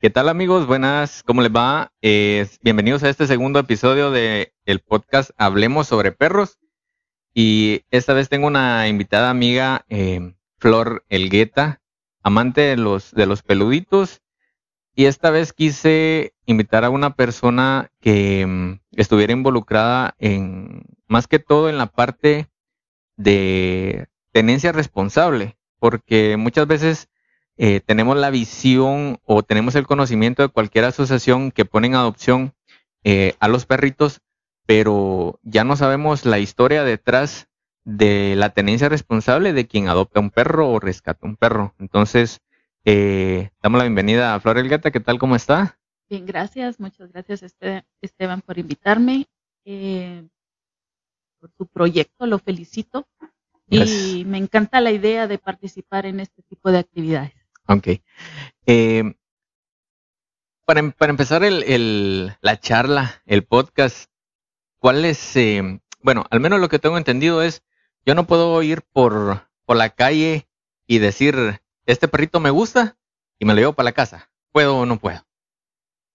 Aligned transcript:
¿Qué 0.00 0.08
tal 0.08 0.30
amigos? 0.30 0.66
Buenas, 0.66 1.22
¿cómo 1.24 1.42
les 1.42 1.54
va? 1.54 1.92
Eh, 2.00 2.48
bienvenidos 2.62 3.02
a 3.02 3.10
este 3.10 3.26
segundo 3.26 3.58
episodio 3.58 4.10
de 4.10 4.54
podcast 4.88 5.32
Hablemos 5.36 5.88
sobre 5.88 6.10
perros. 6.10 6.58
Y 7.34 7.82
esta 7.90 8.14
vez 8.14 8.30
tengo 8.30 8.46
una 8.46 8.88
invitada 8.88 9.28
amiga, 9.28 9.84
eh, 9.90 10.32
Flor 10.56 11.04
Elgueta, 11.10 11.82
amante 12.22 12.62
de 12.62 12.78
los, 12.78 13.12
de 13.12 13.26
los 13.26 13.42
peluditos. 13.42 14.22
Y 14.94 15.04
esta 15.04 15.28
vez 15.28 15.52
quise 15.52 16.32
invitar 16.46 16.86
a 16.86 16.90
una 16.90 17.14
persona 17.14 17.90
que 18.00 18.46
mm, 18.46 18.80
estuviera 18.92 19.34
involucrada 19.34 20.14
en, 20.18 20.82
más 21.08 21.26
que 21.26 21.40
todo 21.40 21.68
en 21.68 21.76
la 21.76 21.88
parte 21.88 22.48
de 23.18 24.08
tenencia 24.32 24.72
responsable, 24.72 25.58
porque 25.78 26.38
muchas 26.38 26.66
veces 26.66 27.10
eh, 27.62 27.80
tenemos 27.80 28.16
la 28.16 28.30
visión 28.30 29.18
o 29.26 29.42
tenemos 29.42 29.74
el 29.74 29.86
conocimiento 29.86 30.40
de 30.40 30.48
cualquier 30.48 30.86
asociación 30.86 31.50
que 31.50 31.66
pone 31.66 31.88
en 31.88 31.94
adopción 31.94 32.54
eh, 33.04 33.34
a 33.38 33.48
los 33.48 33.66
perritos, 33.66 34.22
pero 34.64 35.38
ya 35.42 35.62
no 35.62 35.76
sabemos 35.76 36.24
la 36.24 36.38
historia 36.38 36.84
detrás 36.84 37.48
de 37.84 38.34
la 38.34 38.54
tenencia 38.54 38.88
responsable 38.88 39.52
de 39.52 39.66
quien 39.66 39.88
adopta 39.88 40.20
un 40.20 40.30
perro 40.30 40.70
o 40.70 40.80
rescata 40.80 41.26
un 41.26 41.36
perro. 41.36 41.74
Entonces, 41.78 42.40
eh, 42.86 43.50
damos 43.62 43.76
la 43.76 43.84
bienvenida 43.84 44.34
a 44.34 44.40
Flor 44.40 44.56
Elgata. 44.56 44.90
¿Qué 44.90 45.00
tal? 45.00 45.18
¿Cómo 45.18 45.36
está? 45.36 45.78
Bien, 46.08 46.24
gracias. 46.24 46.80
Muchas 46.80 47.12
gracias, 47.12 47.42
este, 47.42 47.84
Esteban, 48.00 48.40
por 48.40 48.58
invitarme. 48.58 49.26
por 51.38 51.50
tu 51.58 51.66
proyecto, 51.66 52.24
lo 52.24 52.38
felicito. 52.38 53.06
Y 53.68 54.24
me 54.24 54.38
encanta 54.38 54.80
la 54.80 54.92
idea 54.92 55.26
de 55.28 55.36
participar 55.36 56.06
en 56.06 56.20
este 56.20 56.42
tipo 56.42 56.72
de 56.72 56.78
actividades. 56.78 57.39
Ok. 57.70 57.86
Eh, 58.66 59.14
para, 60.66 60.80
em, 60.80 60.90
para, 60.90 61.10
empezar 61.10 61.44
el, 61.44 62.36
la 62.40 62.58
charla, 62.58 63.22
el 63.26 63.44
podcast, 63.44 64.10
¿cuál 64.80 65.04
es, 65.04 65.36
eh, 65.36 65.80
bueno, 66.02 66.24
al 66.30 66.40
menos 66.40 66.60
lo 66.60 66.68
que 66.68 66.80
tengo 66.80 66.98
entendido 66.98 67.42
es, 67.42 67.62
yo 68.04 68.16
no 68.16 68.26
puedo 68.26 68.60
ir 68.64 68.82
por, 68.82 69.48
por 69.66 69.76
la 69.76 69.90
calle 69.90 70.48
y 70.88 70.98
decir, 70.98 71.60
este 71.86 72.08
perrito 72.08 72.40
me 72.40 72.50
gusta 72.50 72.98
y 73.38 73.44
me 73.44 73.54
lo 73.54 73.60
llevo 73.60 73.72
para 73.74 73.84
la 73.84 73.92
casa. 73.92 74.32
¿Puedo 74.50 74.78
o 74.78 74.86
no 74.86 74.98
puedo? 74.98 75.24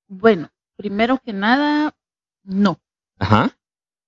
Bueno, 0.07 0.51
primero 0.75 1.21
que 1.23 1.31
nada, 1.31 1.95
no. 2.43 2.81
Ajá. 3.17 3.57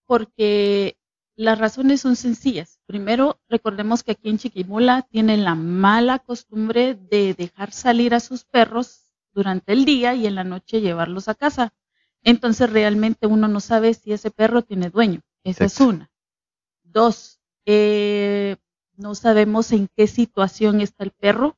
Porque 0.06 0.98
las 1.38 1.58
razones 1.60 2.02
son 2.02 2.18
sencillas. 2.18 2.77
Primero, 2.88 3.38
recordemos 3.50 4.02
que 4.02 4.14
aquí 4.14 4.30
en 4.30 4.38
Chiquimula 4.38 5.02
tienen 5.02 5.44
la 5.44 5.56
mala 5.56 6.20
costumbre 6.20 6.96
de 6.96 7.34
dejar 7.34 7.74
salir 7.74 8.16
a 8.16 8.22
sus 8.22 8.46
perros 8.46 9.12
durante 9.34 9.74
el 9.74 9.84
día 9.84 10.16
y 10.16 10.26
en 10.26 10.36
la 10.36 10.46
noche 10.46 10.80
llevarlos 10.80 11.28
a 11.28 11.36
casa. 11.36 11.74
Entonces 12.24 12.72
realmente 12.72 13.28
uno 13.28 13.50
no 13.50 13.60
sabe 13.60 13.94
si 13.94 14.14
ese 14.14 14.32
perro 14.32 14.62
tiene 14.62 14.90
dueño. 14.90 15.20
Esa 15.44 15.66
es 15.66 15.82
una. 15.82 16.10
Dos, 16.84 17.42
eh, 17.66 18.56
no 18.96 19.16
sabemos 19.16 19.74
en 19.74 19.90
qué 19.94 20.08
situación 20.08 20.80
está 20.80 21.04
el 21.04 21.12
perro. 21.12 21.58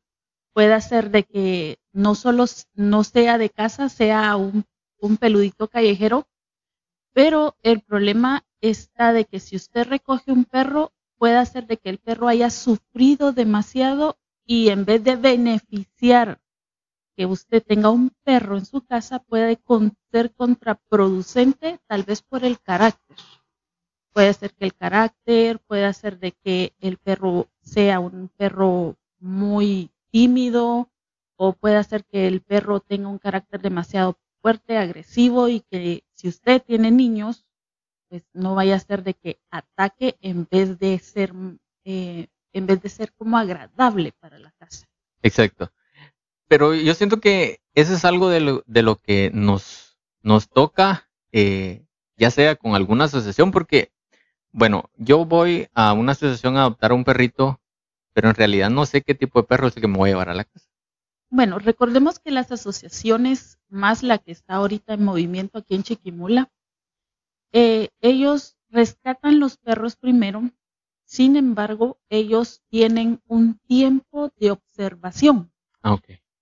Puede 0.53 0.81
ser 0.81 1.11
de 1.11 1.25
que 1.25 1.77
no 1.93 2.15
solo 2.15 2.45
no 2.73 3.03
sea 3.03 3.37
de 3.37 3.51
casa, 3.51 3.87
sea 3.89 4.35
un, 4.35 4.65
un 4.97 5.17
peludito 5.17 5.67
callejero, 5.67 6.27
pero 7.13 7.55
el 7.61 7.81
problema 7.81 8.43
está 8.61 9.13
de 9.13 9.25
que 9.25 9.39
si 9.39 9.55
usted 9.55 9.87
recoge 9.87 10.31
un 10.31 10.45
perro, 10.45 10.91
puede 11.39 11.43
hacer 11.47 11.67
de 11.67 11.77
que 11.77 11.89
el 11.89 11.99
perro 11.99 12.27
haya 12.27 12.49
sufrido 12.49 13.31
demasiado 13.31 14.17
y 14.45 14.69
en 14.69 14.83
vez 14.83 15.01
de 15.05 15.15
beneficiar 15.15 16.41
que 17.15 17.25
usted 17.25 17.63
tenga 17.63 17.89
un 17.89 18.11
perro 18.25 18.57
en 18.57 18.65
su 18.65 18.81
casa, 18.81 19.19
puede 19.19 19.57
ser 20.11 20.33
contraproducente 20.33 21.79
tal 21.87 22.03
vez 22.03 22.21
por 22.21 22.43
el 22.43 22.59
carácter. 22.59 23.17
Puede 24.11 24.33
ser 24.33 24.53
que 24.53 24.65
el 24.65 24.73
carácter, 24.73 25.59
puede 25.59 25.93
ser 25.93 26.19
de 26.19 26.33
que 26.33 26.73
el 26.81 26.97
perro 26.97 27.47
sea 27.61 28.01
un 28.01 28.29
perro 28.35 28.97
muy 29.19 29.91
tímido 30.11 30.89
o 31.37 31.53
puede 31.53 31.81
ser 31.85 32.03
que 32.03 32.27
el 32.27 32.41
perro 32.41 32.81
tenga 32.81 33.07
un 33.07 33.19
carácter 33.19 33.61
demasiado 33.61 34.17
fuerte, 34.41 34.77
agresivo 34.77 35.47
y 35.47 35.61
que 35.61 36.03
si 36.15 36.27
usted 36.27 36.61
tiene 36.61 36.91
niños, 36.91 37.45
pues 38.09 38.23
no 38.33 38.55
vaya 38.55 38.75
a 38.75 38.79
ser 38.79 39.03
de 39.03 39.13
que 39.13 39.39
ataque 39.51 40.17
en 40.21 40.47
vez 40.49 40.79
de 40.79 40.99
ser 40.99 41.31
eh, 41.85 42.27
en 42.53 42.65
vez 42.65 42.81
de 42.81 42.89
ser 42.89 43.13
como 43.13 43.37
agradable 43.37 44.13
para 44.19 44.39
la 44.39 44.51
casa. 44.51 44.87
Exacto. 45.21 45.71
Pero 46.47 46.73
yo 46.73 46.93
siento 46.95 47.19
que 47.19 47.61
eso 47.75 47.93
es 47.93 48.05
algo 48.05 48.29
de 48.29 48.39
lo, 48.39 48.63
de 48.65 48.81
lo 48.81 48.95
que 48.95 49.31
nos, 49.33 49.97
nos 50.23 50.49
toca, 50.49 51.09
eh, 51.31 51.85
ya 52.17 52.31
sea 52.31 52.55
con 52.55 52.75
alguna 52.75 53.05
asociación, 53.05 53.51
porque, 53.51 53.91
bueno, 54.51 54.89
yo 54.95 55.25
voy 55.25 55.67
a 55.73 55.93
una 55.93 56.13
asociación 56.13 56.57
a 56.57 56.61
adoptar 56.61 56.91
un 56.91 57.03
perrito, 57.03 57.61
pero 58.13 58.29
en 58.29 58.35
realidad 58.35 58.69
no 58.69 58.85
sé 58.85 59.01
qué 59.01 59.13
tipo 59.13 59.41
de 59.41 59.47
perro 59.47 59.67
es 59.67 59.75
el 59.75 59.81
que 59.81 59.87
me 59.87 59.97
voy 59.97 60.09
a 60.09 60.13
llevar 60.13 60.29
a 60.29 60.33
la 60.33 60.43
casa. 60.43 60.67
Bueno, 61.29 61.59
recordemos 61.59 62.17
que 62.17 62.31
las 62.31 62.51
asociaciones, 62.51 63.59
más 63.69 64.01
la 64.01 64.17
que 64.17 64.31
está 64.31 64.55
ahorita 64.55 64.95
en 64.95 65.05
movimiento 65.05 65.59
aquí 65.59 65.75
en 65.75 65.83
Chiquimula, 65.83 66.51
eh, 67.51 67.89
ellos 68.01 68.57
rescatan 68.69 69.39
los 69.39 69.57
perros 69.57 69.95
primero, 69.95 70.49
sin 71.05 71.35
embargo, 71.35 71.97
ellos 72.09 72.61
tienen 72.69 73.19
un 73.25 73.57
tiempo 73.67 74.31
de 74.37 74.51
observación. 74.51 75.51
Ah, 75.81 75.97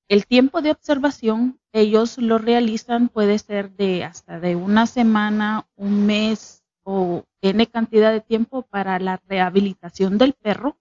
El 0.10 0.26
tiempo 0.26 0.62
de 0.62 0.72
observación, 0.72 1.60
ellos 1.72 2.18
lo 2.18 2.38
realizan, 2.38 3.08
puede 3.08 3.40
ser 3.40 3.72
de 3.72 4.04
hasta 4.04 4.42
de 4.42 4.58
una 4.58 4.86
semana, 4.86 5.68
un 5.78 6.06
mes 6.06 6.66
o 6.84 7.24
N 7.42 7.66
cantidad 7.68 8.12
de 8.12 8.20
tiempo 8.20 8.64
para 8.64 9.00
la 9.00 9.22
rehabilitación 9.28 10.18
del 10.18 10.34
perro. 10.34 10.78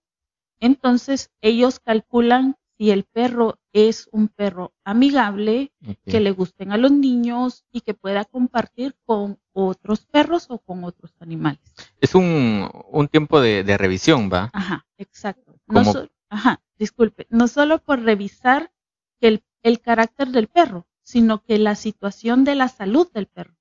Entonces, 0.58 1.30
ellos 1.40 1.78
calculan 1.78 2.56
si 2.76 2.90
el 2.90 3.04
perro 3.04 3.58
es 3.72 4.08
un 4.12 4.28
perro 4.28 4.72
amigable, 4.84 5.72
que 6.04 6.20
le 6.20 6.30
gusten 6.30 6.72
a 6.72 6.76
los 6.76 6.92
niños 6.92 7.64
y 7.72 7.80
que 7.80 7.94
pueda 7.94 8.24
compartir 8.24 8.96
con 9.04 9.38
otros 9.52 10.06
perros 10.06 10.46
o 10.50 10.58
con 10.58 10.84
otros 10.84 11.14
animales. 11.20 11.60
Es 12.00 12.14
un, 12.14 12.68
tiempo 13.10 13.40
de, 13.40 13.76
revisión, 13.76 14.30
¿va? 14.32 14.50
Ajá, 14.52 14.86
exacto. 14.98 15.58
No 15.66 15.82
ajá, 16.28 16.60
disculpe, 16.78 17.26
no 17.30 17.48
solo 17.48 17.78
por 17.78 18.02
revisar 18.02 18.72
el, 19.20 19.42
el 19.62 19.80
carácter 19.80 20.28
del 20.28 20.48
perro, 20.48 20.86
sino 21.02 21.42
que 21.42 21.58
la 21.58 21.74
situación 21.74 22.44
de 22.44 22.56
la 22.56 22.68
salud 22.68 23.10
del 23.12 23.26
perro. 23.26 23.54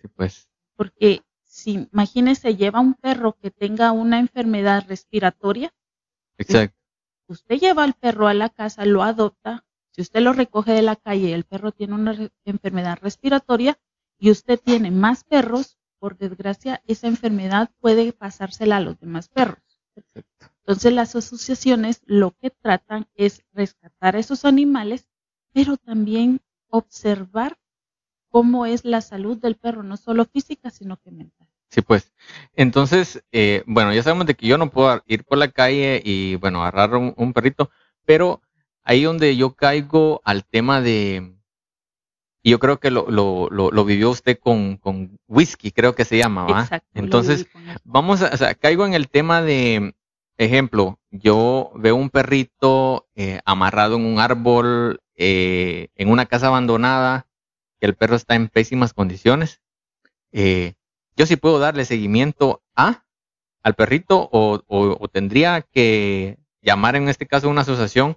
Sí, 0.00 0.08
pues. 0.08 0.48
Porque 0.76 1.22
si 1.44 1.88
imagínese 1.92 2.56
lleva 2.56 2.80
un 2.80 2.94
perro 2.94 3.36
que 3.40 3.50
tenga 3.50 3.92
una 3.92 4.18
enfermedad 4.18 4.84
respiratoria. 4.88 5.72
Exacto. 6.38 6.76
Usted 7.28 7.58
lleva 7.58 7.82
al 7.84 7.94
perro 7.94 8.28
a 8.28 8.34
la 8.34 8.48
casa, 8.48 8.84
lo 8.84 9.02
adopta. 9.02 9.64
Si 9.90 10.00
usted 10.02 10.20
lo 10.20 10.32
recoge 10.32 10.72
de 10.72 10.82
la 10.82 10.96
calle 10.96 11.28
y 11.28 11.32
el 11.32 11.44
perro 11.44 11.72
tiene 11.72 11.94
una 11.94 12.30
enfermedad 12.44 12.98
respiratoria, 13.00 13.78
y 14.18 14.30
usted 14.30 14.60
tiene 14.60 14.90
más 14.90 15.24
perros, 15.24 15.78
por 15.98 16.16
desgracia, 16.16 16.82
esa 16.86 17.06
enfermedad 17.06 17.70
puede 17.80 18.12
pasársela 18.12 18.76
a 18.76 18.80
los 18.80 18.98
demás 19.00 19.28
perros. 19.28 19.80
Entonces 20.60 20.92
las 20.92 21.16
asociaciones 21.16 22.02
lo 22.04 22.32
que 22.32 22.50
tratan 22.50 23.08
es 23.14 23.44
rescatar 23.52 24.16
a 24.16 24.18
esos 24.18 24.44
animales, 24.44 25.08
pero 25.52 25.76
también 25.76 26.40
observar 26.68 27.58
cómo 28.30 28.66
es 28.66 28.84
la 28.84 29.00
salud 29.00 29.38
del 29.38 29.56
perro, 29.56 29.82
no 29.82 29.96
solo 29.96 30.26
física, 30.26 30.70
sino 30.70 30.98
que 30.98 31.10
mental. 31.10 31.48
Sí, 31.76 31.82
pues. 31.82 32.10
Entonces, 32.54 33.22
eh, 33.32 33.62
bueno, 33.66 33.92
ya 33.92 34.02
sabemos 34.02 34.26
de 34.26 34.34
que 34.34 34.46
yo 34.46 34.56
no 34.56 34.70
puedo 34.70 35.02
ir 35.06 35.24
por 35.24 35.36
la 35.36 35.48
calle 35.48 36.00
y, 36.02 36.36
bueno, 36.36 36.64
agarrar 36.64 36.96
un 36.96 37.32
perrito, 37.34 37.70
pero 38.06 38.40
ahí 38.82 39.02
donde 39.02 39.36
yo 39.36 39.54
caigo 39.54 40.22
al 40.24 40.46
tema 40.46 40.80
de, 40.80 41.36
y 42.46 42.50
yo 42.50 42.60
creo 42.60 42.78
que 42.78 42.92
lo, 42.92 43.10
lo, 43.10 43.50
lo, 43.50 43.84
vivió 43.84 44.08
usted 44.08 44.38
con, 44.38 44.76
con, 44.76 45.18
whisky, 45.26 45.72
creo 45.72 45.96
que 45.96 46.04
se 46.04 46.16
llama, 46.16 46.44
¿va? 46.44 46.60
Exacto, 46.62 46.88
Entonces, 46.94 47.48
vamos 47.82 48.22
a, 48.22 48.32
o 48.32 48.36
sea, 48.36 48.54
caigo 48.54 48.86
en 48.86 48.94
el 48.94 49.08
tema 49.08 49.42
de, 49.42 49.96
ejemplo, 50.38 51.00
yo 51.10 51.72
veo 51.74 51.96
un 51.96 52.08
perrito 52.08 53.08
eh, 53.16 53.40
amarrado 53.44 53.96
en 53.96 54.06
un 54.06 54.20
árbol, 54.20 55.00
eh, 55.16 55.88
en 55.96 56.08
una 56.08 56.26
casa 56.26 56.46
abandonada, 56.46 57.26
que 57.80 57.86
el 57.86 57.96
perro 57.96 58.14
está 58.14 58.36
en 58.36 58.46
pésimas 58.46 58.94
condiciones. 58.94 59.60
Eh, 60.30 60.74
yo 61.16 61.26
sí 61.26 61.36
puedo 61.36 61.58
darle 61.58 61.84
seguimiento 61.84 62.62
a 62.74 63.04
al 63.62 63.74
perrito 63.74 64.28
o, 64.32 64.62
o, 64.68 64.96
o 65.00 65.08
tendría 65.08 65.62
que 65.62 66.38
llamar 66.62 66.96
en 66.96 67.08
este 67.08 67.26
caso 67.26 67.48
a 67.48 67.50
una 67.50 67.62
asociación 67.62 68.16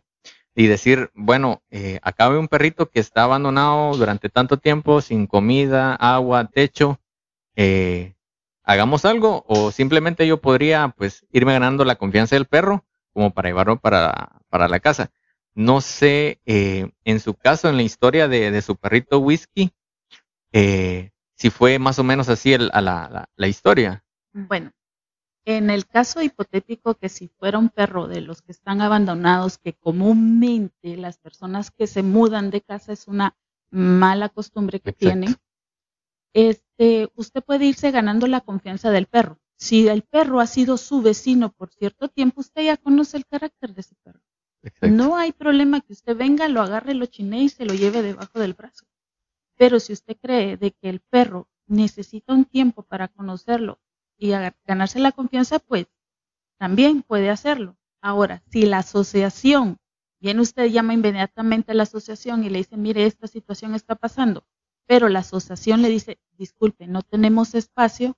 y 0.56 0.68
decir, 0.68 1.10
bueno, 1.14 1.64
eh, 1.72 2.00
acá 2.04 2.30
un 2.30 2.48
perrito 2.48 2.90
que 2.90 3.00
está 3.00 3.24
abandonado 3.24 3.96
durante 3.96 4.30
tanto 4.30 4.58
tiempo, 4.58 5.02
sin 5.02 5.26
comida, 5.26 5.96
agua, 5.96 6.50
techo, 6.50 7.00
eh, 7.56 8.16
hagamos 8.64 9.06
algo 9.06 9.44
o 9.48 9.72
simplemente 9.72 10.28
yo 10.28 10.42
podría 10.42 10.94
pues 10.98 11.26
irme 11.32 11.54
ganando 11.54 11.86
la 11.86 11.96
confianza 11.96 12.36
del 12.36 12.46
perro 12.46 12.86
como 13.14 13.32
para 13.32 13.50
llevarlo 13.50 13.80
para, 13.80 14.42
para 14.50 14.68
la 14.68 14.80
casa. 14.80 15.12
no 15.56 15.82
sé, 15.82 16.40
eh, 16.46 16.92
en 17.06 17.20
su 17.20 17.34
caso, 17.34 17.70
en 17.70 17.78
la 17.78 17.84
historia 17.84 18.28
de, 18.28 18.52
de 18.52 18.62
su 18.62 18.76
perrito 18.76 19.20
Whisky, 19.20 19.72
eh, 20.54 21.12
si 21.40 21.50
fue 21.50 21.80
más 21.80 21.98
o 22.00 22.04
menos 22.04 22.28
así 22.28 22.52
el, 22.52 22.70
a 22.74 22.82
la, 22.82 23.10
la, 23.10 23.30
la 23.38 23.48
historia. 23.48 24.04
Bueno, 24.34 24.72
en 25.46 25.70
el 25.70 25.88
caso 25.88 26.22
hipotético 26.22 26.96
que 26.96 27.08
si 27.08 27.30
fuera 27.30 27.58
un 27.58 27.70
perro 27.70 28.08
de 28.08 28.20
los 28.20 28.42
que 28.42 28.52
están 28.52 28.82
abandonados, 28.82 29.58
que 29.58 29.74
comúnmente 29.74 30.98
las 30.98 31.18
personas 31.18 31.72
que 31.72 31.88
se 31.88 32.04
mudan 32.04 32.50
de 32.52 32.62
casa 32.62 32.92
es 32.92 33.08
una 33.08 33.38
mala 33.72 34.28
costumbre 34.28 34.82
que 34.82 34.90
Exacto. 34.90 35.06
tienen, 35.06 35.36
este, 36.34 37.10
usted 37.16 37.42
puede 37.42 37.66
irse 37.66 37.90
ganando 37.92 38.28
la 38.28 38.42
confianza 38.42 38.92
del 38.92 39.06
perro. 39.06 39.40
Si 39.58 39.88
el 39.88 40.04
perro 40.04 40.42
ha 40.42 40.48
sido 40.48 40.78
su 40.78 41.02
vecino 41.02 41.54
por 41.54 41.70
cierto 41.72 42.10
tiempo, 42.10 42.42
usted 42.42 42.64
ya 42.64 42.78
conoce 42.78 43.16
el 43.16 43.26
carácter 43.26 43.74
de 43.74 43.82
ese 43.82 43.96
perro. 44.04 44.22
Exacto. 44.62 44.88
No 44.94 45.16
hay 45.16 45.32
problema 45.32 45.80
que 45.80 45.94
usted 45.94 46.18
venga, 46.18 46.50
lo 46.50 46.62
agarre, 46.62 46.94
lo 46.94 47.06
chinee 47.06 47.44
y 47.44 47.50
se 47.50 47.66
lo 47.66 47.74
lleve 47.74 48.02
debajo 48.02 48.40
del 48.40 48.54
brazo. 48.54 48.86
Pero 49.60 49.82
si 49.82 49.92
usted 49.92 50.16
cree 50.22 50.56
de 50.56 50.72
que 50.72 50.88
el 50.90 51.02
perro 51.02 51.50
necesita 51.68 52.34
un 52.34 52.46
tiempo 52.46 52.84
para 52.84 53.10
conocerlo 53.10 53.78
y 54.18 54.30
ganarse 54.66 55.00
la 55.00 55.12
confianza, 55.12 55.60
pues 55.60 55.88
también 56.58 57.04
puede 57.04 57.30
hacerlo. 57.30 57.76
Ahora, 58.02 58.42
si 58.50 58.66
la 58.66 58.78
asociación, 58.78 59.78
viene 60.22 60.40
usted 60.40 60.68
llama 60.68 60.94
inmediatamente 60.94 61.74
a 61.74 61.76
la 61.76 61.84
asociación 61.84 62.46
y 62.46 62.50
le 62.50 62.60
dice, 62.60 62.78
mire, 62.78 63.06
esta 63.06 63.28
situación 63.28 63.76
está 63.76 63.96
pasando, 63.96 64.46
pero 64.88 65.10
la 65.10 65.20
asociación 65.20 65.82
le 65.82 65.90
dice, 65.90 66.20
disculpe, 66.38 66.88
no 66.88 67.02
tenemos 67.02 67.54
espacio, 67.54 68.18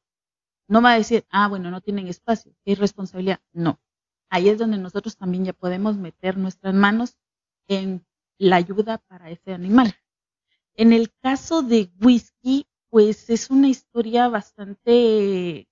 no 0.68 0.84
va 0.84 0.92
a 0.92 0.98
decir, 0.98 1.26
ah, 1.32 1.48
bueno, 1.48 1.72
no 1.72 1.82
tienen 1.82 2.08
espacio, 2.08 2.54
qué 2.64 2.74
irresponsabilidad. 2.74 3.42
No. 3.52 3.80
Ahí 4.30 4.48
es 4.48 4.60
donde 4.60 4.78
nosotros 4.78 5.18
también 5.18 5.44
ya 5.46 5.54
podemos 5.54 5.98
meter 5.98 6.38
nuestras 6.38 6.76
manos 6.76 7.18
en 7.68 8.06
la 8.38 8.58
ayuda 8.58 9.00
para 9.00 9.32
ese 9.32 9.54
animal. 9.54 9.96
En 10.76 10.94
el 10.94 11.12
caso 11.22 11.62
de 11.62 11.92
Whisky, 12.02 12.66
pues 12.90 13.30
es 13.30 13.50
una 13.50 13.68
historia 13.70 14.28
bastante 14.28 15.68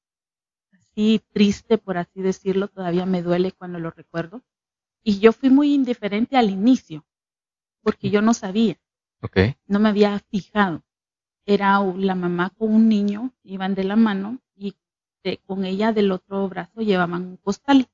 así 0.72 1.22
triste, 1.34 1.78
por 1.78 1.98
así 1.98 2.22
decirlo, 2.22 2.68
todavía 2.68 3.06
me 3.06 3.22
duele 3.24 3.52
cuando 3.52 3.80
lo 3.80 3.92
recuerdo. 3.92 4.42
Y 5.04 5.20
yo 5.20 5.32
fui 5.32 5.50
muy 5.50 5.74
indiferente 5.74 6.38
al 6.38 6.50
inicio, 6.50 7.06
porque 7.82 8.10
yo 8.10 8.22
no 8.22 8.34
sabía, 8.34 8.78
Ok. 9.22 9.38
no 9.68 9.80
me 9.80 9.90
había 9.90 10.20
fijado. 10.20 10.84
Era 11.46 11.80
la 11.96 12.16
mamá 12.16 12.52
con 12.52 12.74
un 12.74 12.90
niño, 12.90 13.34
iban 13.44 13.76
de 13.76 13.84
la 13.86 13.96
mano 13.96 14.40
y 14.56 14.76
de- 15.24 15.38
con 15.46 15.66
ella 15.66 15.92
del 15.94 16.12
otro 16.12 16.48
brazo 16.48 16.82
llevaban 16.82 17.26
un 17.26 17.38
costal. 17.38 17.88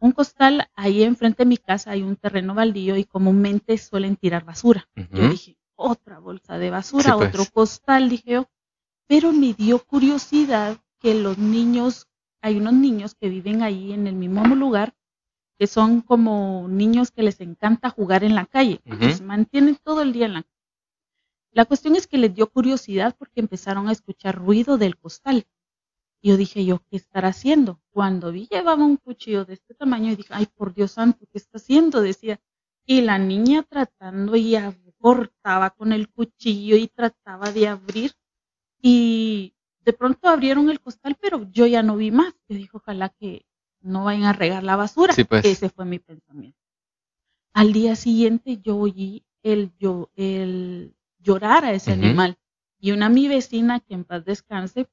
Un 0.00 0.12
costal, 0.12 0.68
ahí 0.74 1.02
enfrente 1.02 1.42
de 1.44 1.48
mi 1.48 1.58
casa 1.58 1.90
hay 1.90 2.02
un 2.02 2.16
terreno 2.16 2.54
baldío 2.54 2.96
y 2.96 3.04
comúnmente 3.04 3.76
suelen 3.76 4.16
tirar 4.16 4.44
basura. 4.44 4.88
Yo 4.96 5.28
dije, 5.28 5.56
otra 5.80 6.18
bolsa 6.18 6.58
de 6.58 6.70
basura, 6.70 7.04
Sí, 7.04 7.10
pues. 7.16 7.28
otro 7.28 7.44
costal, 7.52 8.08
dije 8.08 8.30
yo. 8.32 8.46
Pero 9.06 9.32
me 9.32 9.54
dio 9.54 9.78
curiosidad 9.84 10.78
que 11.00 11.14
los 11.14 11.38
niños, 11.38 12.06
hay 12.42 12.56
unos 12.58 12.74
niños 12.74 13.14
que 13.14 13.28
viven 13.28 13.62
ahí 13.62 13.92
en 13.92 14.06
el 14.06 14.14
mismo 14.14 14.44
lugar, 14.54 14.94
que 15.58 15.66
son 15.66 16.00
como 16.00 16.66
niños 16.68 17.10
que 17.10 17.22
les 17.22 17.40
encanta 17.40 17.90
jugar 17.90 18.24
en 18.24 18.34
la 18.34 18.46
calle. 18.46 18.80
Ujú. 18.86 19.10
Se 19.10 19.22
mantienen 19.24 19.76
todo 19.82 20.02
el 20.02 20.12
día 20.12 20.26
en 20.26 20.34
la 20.34 20.42
calle. 20.42 20.54
La 21.52 21.64
cuestión 21.64 21.96
es 21.96 22.06
que 22.06 22.18
les 22.18 22.34
dio 22.34 22.48
curiosidad 22.48 23.16
porque 23.18 23.40
empezaron 23.40 23.88
a 23.88 23.92
escuchar 23.92 24.36
ruido 24.36 24.78
del 24.78 24.96
costal. 24.96 25.46
Yo 26.22 26.36
dije 26.36 26.64
yo, 26.64 26.80
¿qué 26.90 26.96
estará 26.96 27.28
haciendo? 27.28 27.80
Cuando 27.90 28.30
vi 28.30 28.46
llevaba 28.50 28.84
un 28.84 28.96
cuchillo 28.98 29.44
de 29.44 29.54
este 29.54 29.74
tamaño 29.74 30.12
y 30.12 30.16
dije, 30.16 30.32
ay, 30.32 30.46
por 30.54 30.72
Dios 30.74 30.92
santo, 30.92 31.26
¿qué 31.32 31.38
está 31.38 31.56
haciendo? 31.58 32.02
Decía. 32.02 32.40
Y 32.86 33.00
la 33.02 33.18
niña 33.18 33.62
tratando 33.62 34.36
y 34.36 34.54
cortaba 35.00 35.70
con 35.70 35.92
el 35.92 36.08
cuchillo 36.08 36.76
y 36.76 36.86
trataba 36.86 37.50
de 37.50 37.68
abrir. 37.68 38.12
Y 38.80 39.54
de 39.84 39.92
pronto 39.92 40.28
abrieron 40.28 40.70
el 40.70 40.80
costal, 40.80 41.16
pero 41.20 41.50
yo 41.50 41.66
ya 41.66 41.82
no 41.82 41.96
vi 41.96 42.10
más. 42.10 42.34
Yo 42.48 42.56
dije, 42.56 42.70
ojalá 42.72 43.08
que 43.08 43.46
no 43.80 44.04
vayan 44.04 44.24
a 44.24 44.32
regar 44.32 44.62
la 44.62 44.76
basura. 44.76 45.14
Sí, 45.14 45.24
pues. 45.24 45.44
Ese 45.44 45.70
fue 45.70 45.84
mi 45.84 45.98
pensamiento. 45.98 46.58
Al 47.52 47.72
día 47.72 47.96
siguiente 47.96 48.58
yo 48.58 48.76
oí 48.76 49.24
el, 49.42 49.72
yo, 49.78 50.10
el 50.14 50.94
llorar 51.18 51.64
a 51.64 51.72
ese 51.72 51.92
animal. 51.92 52.38
Y 52.78 52.92
una 52.92 53.08
mi 53.08 53.28
vecina, 53.28 53.80
que 53.80 53.94
en 53.94 54.04
paz 54.04 54.24
descanse, 54.24 54.88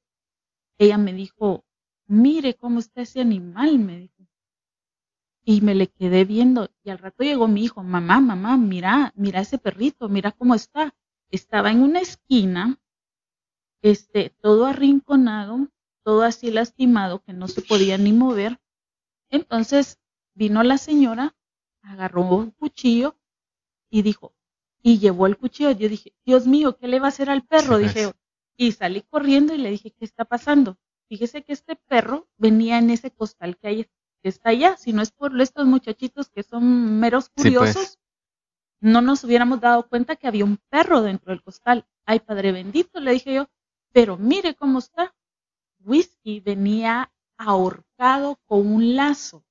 ella 0.78 0.98
me 0.98 1.12
dijo, 1.12 1.64
mire 2.06 2.54
cómo 2.54 2.80
está 2.80 3.02
ese 3.02 3.20
animal, 3.20 3.78
me 3.78 3.98
dijo. 3.98 4.17
Y 5.48 5.62
me 5.62 5.74
le 5.74 5.86
quedé 5.86 6.26
viendo. 6.26 6.68
Y 6.84 6.90
al 6.90 6.98
rato 6.98 7.24
llegó 7.24 7.48
mi 7.48 7.64
hijo, 7.64 7.82
mamá, 7.82 8.20
mamá, 8.20 8.58
mira, 8.58 9.14
mira 9.16 9.40
ese 9.40 9.56
perrito, 9.56 10.10
mira 10.10 10.30
cómo 10.30 10.54
está. 10.54 10.94
Estaba 11.30 11.70
en 11.70 11.82
una 11.82 12.00
esquina, 12.00 12.78
este, 13.80 14.28
todo 14.42 14.66
arrinconado, 14.66 15.68
todo 16.04 16.20
así 16.20 16.50
lastimado, 16.50 17.22
que 17.22 17.32
no 17.32 17.48
se 17.48 17.62
podía 17.62 17.96
ni 17.96 18.12
mover. 18.12 18.60
Entonces 19.30 19.98
vino 20.34 20.62
la 20.62 20.76
señora, 20.76 21.34
agarró 21.80 22.28
un 22.28 22.50
cuchillo 22.50 23.16
y 23.88 24.02
dijo, 24.02 24.34
y 24.82 24.98
llevó 24.98 25.26
el 25.26 25.38
cuchillo. 25.38 25.70
Yo 25.70 25.88
dije, 25.88 26.12
Dios 26.26 26.46
mío, 26.46 26.76
¿qué 26.76 26.88
le 26.88 27.00
va 27.00 27.06
a 27.06 27.08
hacer 27.08 27.30
al 27.30 27.46
perro? 27.46 27.78
Dije, 27.78 28.12
y 28.58 28.72
salí 28.72 29.00
corriendo 29.00 29.54
y 29.54 29.58
le 29.58 29.70
dije, 29.70 29.92
¿qué 29.92 30.04
está 30.04 30.26
pasando? 30.26 30.76
Fíjese 31.08 31.42
que 31.42 31.54
este 31.54 31.74
perro 31.74 32.28
venía 32.36 32.76
en 32.76 32.90
ese 32.90 33.10
costal 33.10 33.56
que 33.56 33.68
hay, 33.68 33.90
que 34.22 34.28
está 34.28 34.50
allá. 34.50 34.76
Si 34.76 34.92
no 34.92 35.02
es 35.02 35.10
por 35.10 35.38
estos 35.40 35.66
muchachitos 35.66 36.28
que 36.28 36.42
son 36.42 36.98
meros 37.00 37.24
Sí, 37.26 37.30
pues. 37.34 37.44
curiosos, 37.46 37.98
no 38.80 39.00
nos 39.00 39.24
hubiéramos 39.24 39.60
dado 39.60 39.88
cuenta 39.88 40.16
que 40.16 40.28
había 40.28 40.44
un 40.44 40.58
perro 40.68 41.02
dentro 41.02 41.32
del 41.32 41.42
costal. 41.42 41.86
Ay, 42.04 42.20
Padre 42.20 42.52
bendito, 42.52 43.00
le 43.00 43.12
dije 43.12 43.34
yo, 43.34 43.48
pero 43.92 44.16
mire 44.16 44.54
cómo 44.54 44.78
está. 44.78 45.14
Whisky 45.80 46.40
venía 46.40 47.12
ahorcado 47.36 48.38
con 48.46 48.66
un 48.72 48.96
lazo. 48.96 49.44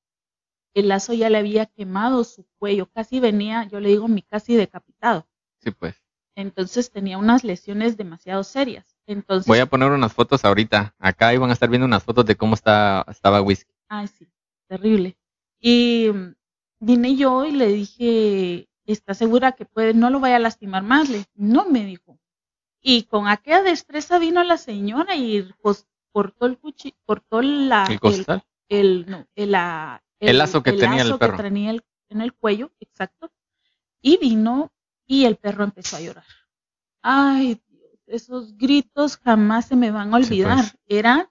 El 0.73 0.89
lazo 0.89 1.13
ya 1.13 1.29
le 1.29 1.39
había 1.39 1.65
quemado 1.65 2.23
su 2.23 2.45
cuello, 2.59 2.85
casi 2.91 3.19
venía, 3.19 3.63
yo 3.65 3.79
le 3.79 3.89
digo, 3.89 4.07
mi 4.07 4.21
casi 4.21 4.55
decapitado. 4.55 5.27
Sí, 5.61 5.71
pues. 5.71 5.95
Entonces 6.35 6.91
tenía 6.91 7.17
unas 7.17 7.43
lesiones 7.43 7.97
demasiado 7.97 8.43
serias. 8.43 8.95
Entonces, 9.07 9.47
Voy 9.47 9.57
a 9.57 9.65
poner 9.65 9.89
unas 9.91 10.13
fotos 10.13 10.45
ahorita. 10.45 10.93
Acá 10.99 11.33
iban 11.33 11.49
a 11.49 11.53
estar 11.53 11.67
viendo 11.67 11.85
unas 11.87 12.03
fotos 12.03 12.25
de 12.27 12.35
cómo 12.35 12.53
está, 12.53 13.03
estaba 13.09 13.41
Whisky. 13.41 13.73
Ay, 13.87 14.07
sí, 14.07 14.27
terrible. 14.67 15.17
Y 15.59 16.09
mm, 16.13 16.35
vine 16.79 17.15
yo 17.15 17.45
y 17.45 17.51
le 17.51 17.67
dije, 17.67 18.69
¿está 18.85 19.13
segura 19.13 19.53
que 19.53 19.65
puede, 19.65 19.93
no 19.93 20.09
lo 20.09 20.19
vaya 20.19 20.35
a 20.37 20.39
lastimar 20.39 20.83
más? 20.83 21.09
Le, 21.09 21.25
no, 21.35 21.65
me 21.69 21.85
dijo. 21.85 22.19
Y 22.81 23.03
con 23.03 23.27
aquella 23.27 23.63
destreza 23.63 24.19
vino 24.19 24.43
la 24.43 24.57
señora 24.57 25.15
y 25.15 25.49
pues, 25.61 25.87
cortó 26.11 26.45
el 26.45 26.57
cuchillo, 26.57 26.95
cortó 27.05 27.41
la, 27.41 27.85
El 27.89 27.99
costal. 27.99 28.43
el, 28.69 29.05
no, 29.09 29.25
el, 29.35 29.51
la- 29.51 30.03
El 30.19 30.37
lazo 30.37 30.63
que 30.63 30.73
tenía 30.73 31.01
el 31.01 31.17
perro. 31.17 31.37
que 31.37 31.43
tenía 31.43 31.71
el- 31.71 31.83
en 32.09 32.21
el 32.21 32.33
cuello, 32.33 32.71
exacto. 32.79 33.31
Y 34.01 34.17
vino 34.17 34.71
y 35.05 35.25
el 35.25 35.35
perro 35.37 35.63
empezó 35.63 35.97
a 35.97 36.01
llorar. 36.01 36.23
Ay, 37.01 37.61
Dios, 37.67 37.91
esos 38.07 38.55
gritos 38.57 39.17
jamás 39.17 39.65
se 39.67 39.75
me 39.75 39.91
van 39.91 40.13
a 40.13 40.17
Sí, 40.19 40.25
olvidar. 40.25 40.57
pues. 40.57 40.77
Eran, 40.87 41.27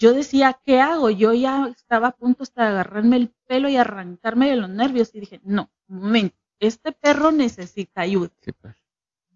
yo 0.00 0.14
decía, 0.14 0.58
¿qué 0.64 0.80
hago? 0.80 1.10
Yo 1.10 1.34
ya 1.34 1.68
estaba 1.68 2.08
a 2.08 2.16
punto 2.16 2.42
hasta 2.42 2.62
de 2.62 2.68
agarrarme 2.70 3.16
el 3.18 3.28
pelo 3.46 3.68
y 3.68 3.76
arrancarme 3.76 4.48
de 4.48 4.56
los 4.56 4.70
nervios. 4.70 5.14
Y 5.14 5.20
dije, 5.20 5.40
no, 5.44 5.70
un 5.88 6.00
momento, 6.00 6.36
este 6.58 6.92
perro 6.92 7.30
necesita 7.30 8.00
ayuda. 8.00 8.30
Sí, 8.40 8.52
pues. 8.52 8.76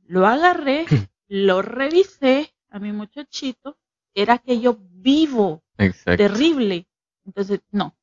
Lo 0.06 0.26
agarré, 0.26 0.86
lo 1.28 1.60
revisé 1.60 2.54
a 2.70 2.78
mi 2.78 2.92
muchachito, 2.92 3.76
era 4.14 4.34
aquello 4.34 4.78
vivo, 4.80 5.62
Exacto. 5.76 6.16
terrible. 6.16 6.88
Entonces, 7.26 7.60
no, 7.70 7.94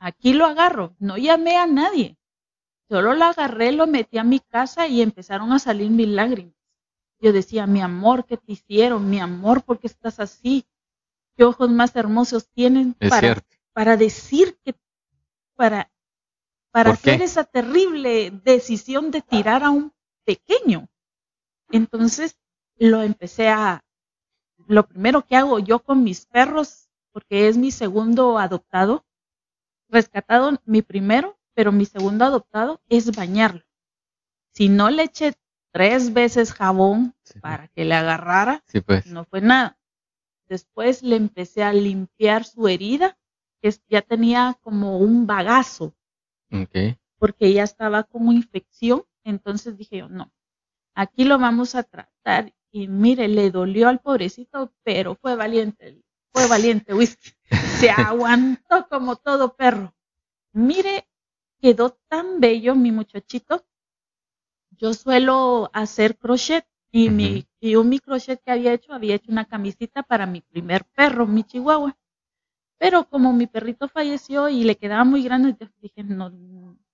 aquí 0.00 0.32
lo 0.32 0.46
agarro, 0.46 0.96
no 0.98 1.16
llamé 1.16 1.56
a 1.56 1.66
nadie. 1.68 2.18
Solo 2.88 3.14
lo 3.14 3.24
agarré, 3.24 3.70
lo 3.70 3.86
metí 3.86 4.18
a 4.18 4.24
mi 4.24 4.40
casa 4.40 4.88
y 4.88 5.00
empezaron 5.00 5.52
a 5.52 5.60
salir 5.60 5.90
mis 5.90 6.08
lágrimas. 6.08 6.56
Yo 7.20 7.32
decía, 7.32 7.68
mi 7.68 7.80
amor, 7.80 8.24
¿qué 8.24 8.36
te 8.36 8.50
hicieron? 8.52 9.08
Mi 9.08 9.20
amor, 9.20 9.62
¿por 9.62 9.78
qué 9.78 9.86
estás 9.86 10.18
así? 10.18 10.66
¿Qué 11.40 11.44
ojos 11.44 11.70
más 11.70 11.96
hermosos 11.96 12.50
tienen 12.50 12.94
Es 13.00 13.08
para, 13.08 13.20
cierto. 13.20 13.56
para 13.72 13.96
decir 13.96 14.58
que, 14.62 14.74
para, 15.56 15.90
para 16.70 16.90
hacer 16.90 17.22
esa 17.22 17.44
terrible 17.44 18.30
decisión 18.44 19.10
de 19.10 19.22
tirar 19.22 19.64
a 19.64 19.70
un 19.70 19.90
pequeño? 20.26 20.90
Entonces, 21.70 22.36
lo 22.76 23.00
empecé 23.02 23.48
a, 23.48 23.82
lo 24.66 24.86
primero 24.86 25.24
que 25.24 25.34
hago 25.34 25.58
yo 25.60 25.78
con 25.78 26.04
mis 26.04 26.26
perros, 26.26 26.90
porque 27.10 27.48
es 27.48 27.56
mi 27.56 27.70
segundo 27.70 28.36
adoptado, 28.36 29.06
rescatado 29.88 30.60
mi 30.66 30.82
primero, 30.82 31.38
pero 31.54 31.72
mi 31.72 31.86
segundo 31.86 32.26
adoptado 32.26 32.82
es 32.90 33.16
bañarlo. 33.16 33.64
Si 34.52 34.68
no 34.68 34.90
le 34.90 35.04
eché 35.04 35.32
tres 35.72 36.12
veces 36.12 36.52
jabón 36.52 37.14
Sí, 37.22 37.40
para 37.40 37.68
que 37.68 37.86
le 37.86 37.94
agarrara, 37.94 38.62
Sí, 38.66 38.82
pues. 38.82 39.06
no 39.06 39.24
fue 39.24 39.40
nada. 39.40 39.78
Después 40.50 41.04
le 41.04 41.14
empecé 41.14 41.62
a 41.62 41.72
limpiar 41.72 42.44
su 42.44 42.66
herida, 42.66 43.16
que 43.62 43.72
ya 43.88 44.02
tenía 44.02 44.58
como 44.62 44.98
un 44.98 45.24
bagazo. 45.24 45.94
Porque 47.20 47.46
ella 47.46 47.62
estaba 47.62 48.02
como 48.02 48.32
infección. 48.32 49.04
Entonces 49.22 49.78
dije 49.78 49.98
yo, 49.98 50.08
no, 50.08 50.32
aquí 50.96 51.22
lo 51.22 51.38
vamos 51.38 51.76
a 51.76 51.84
tratar. 51.84 52.52
Y 52.72 52.88
mire, 52.88 53.28
le 53.28 53.52
dolió 53.52 53.88
al 53.88 54.00
pobrecito, 54.00 54.72
pero 54.82 55.14
fue 55.14 55.36
valiente, 55.36 56.02
fue 56.32 56.48
valiente, 56.48 56.94
whisky. 56.94 57.30
Se 57.78 57.90
aguantó 57.90 58.88
como 58.88 59.14
todo 59.14 59.54
perro. 59.54 59.94
Mire, 60.52 61.08
quedó 61.60 61.96
tan 62.08 62.40
bello 62.40 62.74
mi 62.74 62.90
muchachito. 62.90 63.64
Yo 64.70 64.94
suelo 64.94 65.70
hacer 65.72 66.18
crochet 66.18 66.66
y, 66.90 67.10
mi, 67.10 67.46
y 67.60 67.76
un 67.76 67.88
mi 67.88 68.00
crochet 68.00 68.42
que 68.42 68.50
había 68.50 68.72
hecho, 68.72 68.92
había 68.92 69.14
hecho 69.14 69.30
una 69.30 69.44
camisita 69.44 70.02
para 70.02 70.26
mi 70.26 70.40
primer 70.40 70.84
perro, 70.86 71.26
mi 71.26 71.44
chihuahua. 71.44 71.96
Pero 72.78 73.08
como 73.08 73.34
mi 73.34 73.46
perrito 73.46 73.88
falleció 73.88 74.48
y 74.48 74.64
le 74.64 74.76
quedaba 74.76 75.04
muy 75.04 75.22
grande, 75.22 75.54
dije, 75.82 76.02
no, 76.02 76.32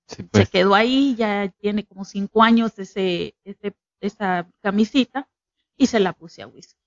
se 0.07 0.25
pues. 0.25 0.51
quedó 0.51 0.75
ahí, 0.75 1.15
ya 1.15 1.49
tiene 1.61 1.85
como 1.87 2.05
cinco 2.05 2.43
años 2.43 2.77
ese, 2.79 3.37
ese, 3.45 3.77
esa 4.01 4.51
camisita 4.61 5.29
y 5.77 5.87
se 5.87 6.01
la 6.01 6.13
puse 6.13 6.43
a 6.43 6.49
Whisky. 6.49 6.81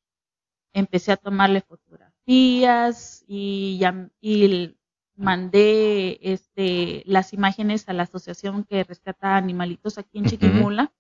Empecé 0.74 1.14
a 1.14 1.18
tomarle 1.18 1.62
fotografías 1.62 3.24
y, 3.28 3.78
ya, 3.80 4.10
y 4.20 4.76
mandé 5.16 6.20
este, 6.22 7.04
las 7.06 7.34
imágenes 7.34 7.88
a 7.88 7.94
la 7.94 8.04
asociación 8.04 8.66
que 8.66 8.84
rescata 8.84 9.38
animalitos 9.38 9.98
aquí 9.98 10.18
en 10.18 10.26
Chiquimula 10.26 10.94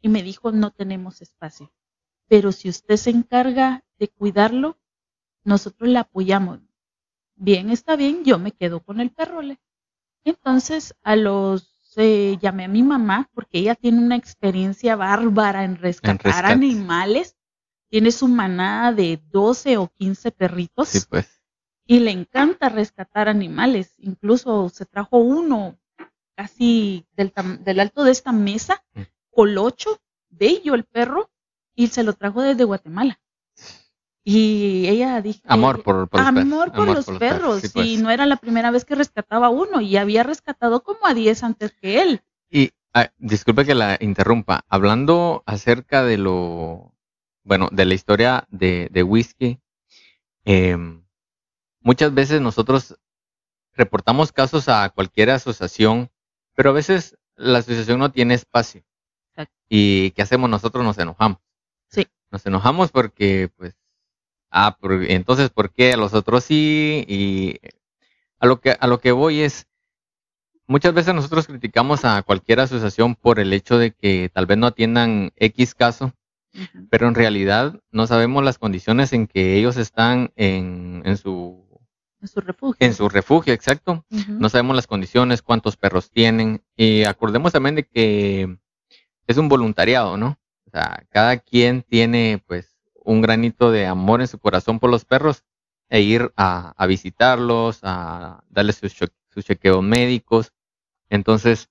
y 0.00 0.08
me 0.08 0.22
dijo, 0.22 0.52
no 0.52 0.72
tenemos 0.72 1.22
espacio. 1.22 1.72
Pero 2.28 2.52
si 2.52 2.68
usted 2.68 2.96
se 2.96 3.10
encarga 3.10 3.84
de 3.98 4.08
cuidarlo, 4.08 4.78
nosotros 5.44 5.88
le 5.88 5.98
apoyamos 5.98 6.60
bien, 7.36 7.70
está 7.70 7.96
bien, 7.96 8.24
yo 8.24 8.38
me 8.38 8.52
quedo 8.52 8.80
con 8.80 9.00
el 9.00 9.10
perrole. 9.10 9.60
Entonces, 10.24 10.94
a 11.02 11.14
los, 11.14 11.92
eh, 11.96 12.36
llamé 12.40 12.64
a 12.64 12.68
mi 12.68 12.82
mamá 12.82 13.30
porque 13.32 13.58
ella 13.58 13.74
tiene 13.74 13.98
una 13.98 14.16
experiencia 14.16 14.96
bárbara 14.96 15.64
en 15.64 15.76
rescatar 15.76 16.46
animales. 16.46 17.36
Tiene 17.88 18.10
su 18.10 18.26
manada 18.26 18.92
de 18.92 19.20
12 19.30 19.76
o 19.76 19.88
15 19.88 20.32
perritos. 20.32 20.88
Sí, 20.88 21.00
pues. 21.08 21.40
Y 21.86 22.00
le 22.00 22.10
encanta 22.10 22.68
rescatar 22.68 23.28
animales. 23.28 23.94
Incluso 23.98 24.68
se 24.70 24.86
trajo 24.86 25.18
uno 25.18 25.78
casi 26.34 27.06
del, 27.12 27.32
del 27.60 27.80
alto 27.80 28.02
de 28.02 28.10
esta 28.10 28.32
mesa, 28.32 28.84
mm. 28.94 29.02
colocho, 29.30 30.00
bello 30.28 30.74
el 30.74 30.84
perro, 30.84 31.30
y 31.76 31.88
se 31.88 32.02
lo 32.02 32.14
trajo 32.14 32.42
desde 32.42 32.64
Guatemala. 32.64 33.20
Y 34.24 34.88
ella 34.88 35.20
dijo... 35.22 35.38
Amor 35.46 35.84
por, 35.84 35.94
los 35.94 36.08
perros. 36.08 36.26
Amor 36.26 36.72
por 36.72 36.88
los 36.88 37.06
perros. 37.06 37.64
y 37.64 37.68
pues. 37.68 38.00
no 38.00 38.10
era 38.10 38.26
la 38.26 38.36
primera 38.36 38.72
vez 38.72 38.84
que 38.84 38.96
rescataba 38.96 39.50
uno 39.50 39.80
y 39.80 39.96
había 39.96 40.24
rescatado 40.24 40.82
como 40.82 41.06
a 41.06 41.14
10 41.14 41.44
antes 41.44 41.72
que 41.72 42.02
él. 42.02 42.22
Y 42.50 42.72
ah, 42.92 43.10
disculpe 43.18 43.64
que 43.64 43.76
la 43.76 43.96
interrumpa. 44.00 44.64
Hablando 44.68 45.44
acerca 45.46 46.02
de 46.02 46.18
lo... 46.18 46.92
Bueno, 47.44 47.68
de 47.70 47.84
la 47.84 47.94
historia 47.94 48.48
de, 48.50 48.88
de 48.90 49.04
whisky, 49.04 49.60
em, 50.44 51.04
muchas 51.78 52.12
veces 52.12 52.40
nosotros 52.40 52.98
reportamos 53.74 54.32
casos 54.32 54.68
a 54.68 54.88
cualquier 54.88 55.30
asociación, 55.30 56.10
pero 56.56 56.70
a 56.70 56.72
veces 56.72 57.16
la 57.36 57.58
asociación 57.58 58.00
no 58.00 58.10
tiene 58.10 58.34
espacio. 58.34 58.82
¿Y 59.68 60.10
qué 60.12 60.22
hacemos 60.22 60.50
nosotros? 60.50 60.84
Nos 60.84 60.98
enojamos. 60.98 61.38
Nos 62.30 62.44
enojamos 62.46 62.90
porque, 62.90 63.50
pues, 63.56 63.76
ah, 64.50 64.76
entonces, 65.08 65.50
¿por 65.50 65.72
qué 65.72 65.92
a 65.94 65.96
los 65.96 66.14
otros 66.14 66.44
sí? 66.44 67.04
Y 67.08 67.60
a 68.38 68.46
lo 68.46 68.60
que, 68.60 68.76
a 68.78 68.86
lo 68.86 69.00
que 69.00 69.12
voy 69.12 69.40
es, 69.40 69.66
muchas 70.66 70.94
veces 70.94 71.14
nosotros 71.14 71.46
criticamos 71.46 72.04
a 72.04 72.22
cualquier 72.22 72.60
asociación 72.60 73.14
por 73.14 73.38
el 73.38 73.52
hecho 73.52 73.78
de 73.78 73.92
que 73.92 74.30
tal 74.32 74.46
vez 74.46 74.58
no 74.58 74.66
atiendan 74.66 75.32
X 75.36 75.74
caso, 75.74 76.12
pero 76.90 77.08
en 77.08 77.14
realidad 77.14 77.80
no 77.90 78.06
sabemos 78.06 78.42
las 78.42 78.58
condiciones 78.58 79.12
en 79.12 79.26
que 79.26 79.56
ellos 79.56 79.76
están 79.76 80.32
en, 80.36 81.02
en 81.04 81.16
su 81.16 81.66
en 82.20 82.28
su 82.28 82.40
refugio. 82.40 82.86
En 82.86 82.94
su 82.94 83.08
refugio, 83.08 83.52
exacto. 83.52 84.04
No 84.28 84.48
sabemos 84.48 84.74
las 84.74 84.86
condiciones, 84.86 85.42
cuántos 85.42 85.76
perros 85.76 86.10
tienen. 86.10 86.62
Y 86.74 87.04
acordemos 87.04 87.52
también 87.52 87.74
de 87.74 87.84
que 87.84 88.58
es 89.26 89.36
un 89.36 89.48
voluntariado, 89.48 90.16
¿no? 90.16 90.38
Sea, 90.76 91.06
cada 91.08 91.38
quien 91.38 91.80
tiene 91.80 92.44
pues 92.46 92.76
un 93.02 93.22
granito 93.22 93.70
de 93.70 93.86
amor 93.86 94.20
en 94.20 94.28
su 94.28 94.38
corazón 94.38 94.78
por 94.78 94.90
los 94.90 95.06
perros 95.06 95.42
e 95.88 96.02
ir 96.02 96.34
a, 96.36 96.74
visitarlos, 96.86 97.78
a 97.82 98.44
darles 98.50 98.76
sus, 98.76 98.92
chequeos 99.42 99.82
médicos. 99.82 100.52
Entonces, 101.08 101.70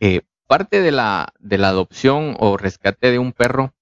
eh, 0.00 0.22
parte 0.48 0.80
de 0.82 0.90
la, 0.90 1.32
de 1.38 1.58
la 1.58 1.68
adopción 1.68 2.34
o 2.40 2.56
rescate 2.56 3.12
de 3.12 3.20
un 3.20 3.32
perro, 3.32 3.72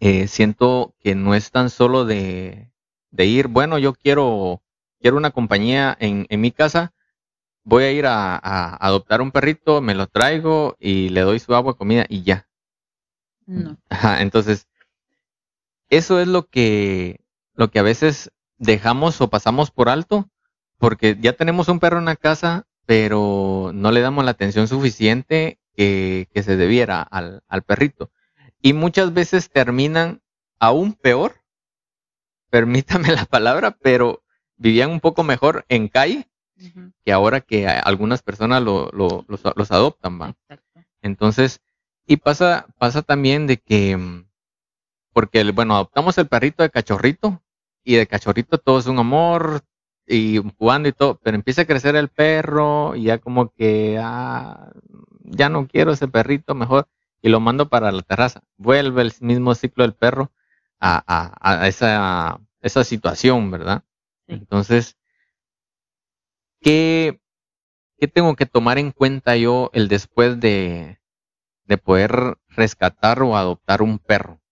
eh, 0.00 0.26
siento 0.26 0.96
que 0.98 1.14
no 1.14 1.36
es 1.36 1.52
tan 1.52 1.70
solo 1.70 2.04
de, 2.04 2.72
de, 3.12 3.26
ir, 3.26 3.46
bueno, 3.46 3.78
yo 3.78 3.92
quiero, 3.92 4.60
quiero 4.98 5.16
una 5.16 5.30
compañía 5.30 5.96
en, 6.00 6.26
en 6.30 6.40
mi 6.40 6.50
casa, 6.50 6.94
voy 7.62 7.84
a 7.84 7.92
ir 7.92 8.06
a, 8.06 8.34
a, 8.34 8.74
adoptar 8.84 9.20
un 9.22 9.30
perrito, 9.30 9.80
me 9.80 9.94
lo 9.94 10.08
traigo 10.08 10.76
y 10.80 11.10
le 11.10 11.20
doy 11.20 11.38
su 11.38 11.54
agua, 11.54 11.76
comida 11.76 12.06
y 12.08 12.24
ya. 12.24 12.48
No. 13.46 13.76
entonces, 14.18 14.68
eso 15.88 16.20
es 16.20 16.28
lo 16.28 16.48
que, 16.48 17.20
lo 17.54 17.70
que 17.70 17.78
a 17.78 17.82
veces 17.82 18.30
dejamos 18.58 19.20
o 19.20 19.28
pasamos 19.28 19.70
por 19.70 19.88
alto, 19.88 20.30
porque 20.78 21.16
ya 21.20 21.34
tenemos 21.34 21.68
un 21.68 21.80
perro 21.80 21.98
en 21.98 22.06
la 22.06 22.16
casa, 22.16 22.66
pero 22.86 23.72
no 23.74 23.92
le 23.92 24.00
damos 24.00 24.24
la 24.24 24.30
atención 24.32 24.68
suficiente 24.68 25.58
que, 25.76 26.28
se 26.34 26.56
debiera 26.56 27.02
al, 27.02 27.42
perrito. 27.66 28.10
Y 28.60 28.72
muchas 28.72 29.12
veces 29.12 29.50
terminan 29.50 30.22
aún 30.58 30.94
peor, 30.94 31.36
permítame 32.50 33.12
la 33.12 33.24
palabra, 33.24 33.76
pero 33.82 34.22
vivían 34.56 34.90
un 34.90 35.00
poco 35.00 35.24
mejor 35.24 35.64
en 35.68 35.88
calle 35.88 36.28
que 37.04 37.12
ahora 37.12 37.40
que 37.40 37.66
algunas 37.66 38.22
personas 38.22 38.62
lo, 38.62 38.90
los, 38.92 39.70
adoptan, 39.70 40.20
¿va? 40.20 40.36
Entonces, 41.00 41.60
y 42.12 42.18
pasa, 42.18 42.66
pasa 42.78 43.00
también 43.00 43.46
de 43.46 43.56
que 43.56 43.96
mm, 43.96 44.26
porque, 45.14 45.50
bueno, 45.52 45.74
adoptamos 45.74 46.18
el 46.18 46.28
perrito 46.28 46.62
de 46.62 46.70
cachorrito 46.70 47.42
y 47.84 47.96
de 47.96 48.06
cachorrito 48.06 48.58
todo 48.58 48.78
es 48.78 48.86
un 48.86 48.98
amor 48.98 49.62
y 50.06 50.38
jugando 50.58 50.88
y 50.90 50.92
todo, 50.92 51.18
pero 51.22 51.36
empieza 51.36 51.62
a 51.62 51.66
crecer 51.66 51.96
el 51.96 52.08
perro 52.08 52.94
y 52.96 53.04
ya 53.04 53.18
como 53.18 53.50
que, 53.54 53.98
ah, 53.98 54.72
ya 55.24 55.48
no 55.48 55.66
quiero 55.66 55.92
ese 55.92 56.06
perrito, 56.06 56.54
mejor, 56.54 56.86
y 57.22 57.30
lo 57.30 57.40
mando 57.40 57.70
para 57.70 57.90
la 57.92 58.02
terraza. 58.02 58.42
Vuelve 58.58 59.00
el 59.02 59.12
mismo 59.20 59.54
ciclo 59.54 59.84
del 59.84 59.94
perro 59.94 60.30
a, 60.80 61.02
a, 61.06 61.62
a 61.62 61.68
esa, 61.68 62.40
esa 62.60 62.84
situación, 62.84 63.50
¿verdad? 63.50 63.84
Entonces, 64.26 64.98
¿qué, 66.60 67.20
¿qué 67.98 68.08
tengo 68.08 68.36
que 68.36 68.46
tomar 68.46 68.78
en 68.78 68.92
cuenta 68.92 69.36
yo 69.36 69.70
el 69.74 69.88
después 69.88 70.40
de, 70.40 71.01
de 71.72 71.78
poder 71.78 72.36
rescatar 72.48 73.22
o 73.22 73.36
adoptar 73.36 73.82
un 73.82 73.98
perro? 73.98 74.42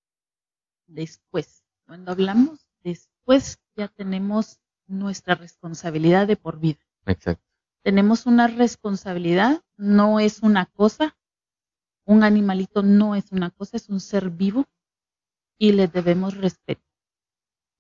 después. 0.90 1.64
Cuando 1.86 2.12
hablamos 2.12 2.66
después, 2.82 3.58
ya 3.76 3.88
tenemos 3.88 4.60
nuestra 4.86 5.34
responsabilidad 5.34 6.26
de 6.26 6.36
por 6.36 6.58
vida. 6.58 6.80
Exacto. 7.06 7.44
Tenemos 7.82 8.26
una 8.26 8.46
responsabilidad, 8.46 9.62
no 9.76 10.20
es 10.20 10.42
una 10.42 10.66
cosa. 10.66 11.16
Un 12.04 12.24
animalito 12.24 12.82
no 12.82 13.14
es 13.14 13.32
una 13.32 13.50
cosa, 13.50 13.76
es 13.76 13.88
un 13.88 14.00
ser 14.00 14.30
vivo 14.30 14.66
y 15.58 15.72
le 15.72 15.88
debemos 15.88 16.36
respeto. 16.36 16.82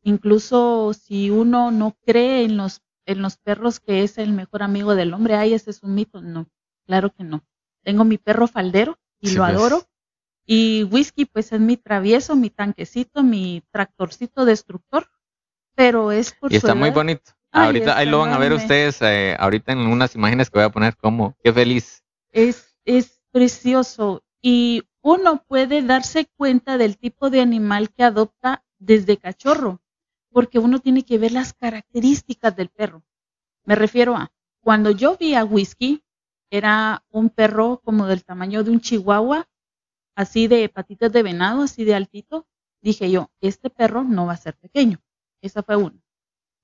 Incluso 0.02 0.92
si 0.94 1.30
uno 1.30 1.70
no 1.70 1.96
cree 2.06 2.44
en 2.44 2.56
los, 2.56 2.82
en 3.06 3.22
los 3.22 3.36
perros 3.36 3.80
que 3.80 4.02
es 4.02 4.18
el 4.18 4.32
mejor 4.32 4.62
amigo 4.62 4.94
del 4.94 5.14
hombre, 5.14 5.34
ay, 5.34 5.54
ese 5.54 5.70
es 5.70 5.82
un 5.82 5.94
mito. 5.94 6.20
No, 6.20 6.48
claro 6.86 7.10
que 7.10 7.24
no. 7.24 7.42
Tengo 7.82 8.04
mi 8.04 8.18
perro 8.18 8.46
faldero 8.46 8.99
y 9.20 9.30
lo 9.32 9.42
pues. 9.42 9.54
adoro 9.54 9.90
y 10.52 10.82
whisky, 10.82 11.26
pues 11.26 11.52
es 11.52 11.60
mi 11.60 11.76
travieso, 11.76 12.34
mi 12.34 12.50
tanquecito, 12.50 13.22
mi 13.22 13.62
tractorcito 13.70 14.44
destructor. 14.44 15.08
Pero 15.76 16.10
es 16.10 16.32
por 16.32 16.52
Y 16.52 16.56
está 16.56 16.74
muy 16.74 16.90
bonito. 16.90 17.30
ahorita 17.52 17.96
ahí 17.96 18.06
lo 18.06 18.18
van 18.18 18.32
a 18.32 18.38
ver 18.38 18.52
ustedes, 18.52 19.00
eh, 19.00 19.36
ahorita 19.38 19.72
en 19.72 19.78
unas 19.78 20.14
imágenes 20.16 20.50
que 20.50 20.58
voy 20.58 20.66
a 20.66 20.70
poner 20.70 20.96
como, 20.96 21.36
qué 21.44 21.52
feliz. 21.52 22.02
Es, 22.32 22.76
es 22.84 23.22
precioso. 23.30 24.24
Y 24.42 24.82
uno 25.02 25.44
puede 25.46 25.82
darse 25.82 26.26
cuenta 26.36 26.78
del 26.78 26.98
tipo 26.98 27.30
de 27.30 27.40
animal 27.40 27.90
que 27.90 28.02
adopta 28.02 28.64
desde 28.78 29.18
cachorro, 29.18 29.80
porque 30.30 30.58
uno 30.58 30.80
tiene 30.80 31.04
que 31.04 31.18
ver 31.18 31.30
las 31.30 31.52
características 31.52 32.56
del 32.56 32.70
perro. 32.70 33.04
Me 33.64 33.76
refiero 33.76 34.16
a, 34.16 34.32
cuando 34.60 34.90
yo 34.90 35.16
vi 35.16 35.34
a 35.34 35.44
Whisky, 35.44 36.02
era 36.50 37.04
un 37.10 37.30
perro 37.30 37.80
como 37.84 38.06
del 38.06 38.24
tamaño 38.24 38.64
de 38.64 38.70
un 38.70 38.80
chihuahua, 38.80 39.48
así 40.16 40.48
de 40.48 40.68
patitas 40.68 41.12
de 41.12 41.22
venado, 41.22 41.62
así 41.62 41.84
de 41.84 41.94
altito, 41.94 42.46
dije 42.82 43.10
yo, 43.10 43.30
este 43.40 43.70
perro 43.70 44.04
no 44.04 44.26
va 44.26 44.34
a 44.34 44.38
ser 44.38 44.56
pequeño. 44.56 45.00
Esa 45.40 45.62
fue 45.62 45.76
una. 45.76 46.00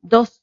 Dos, 0.02 0.42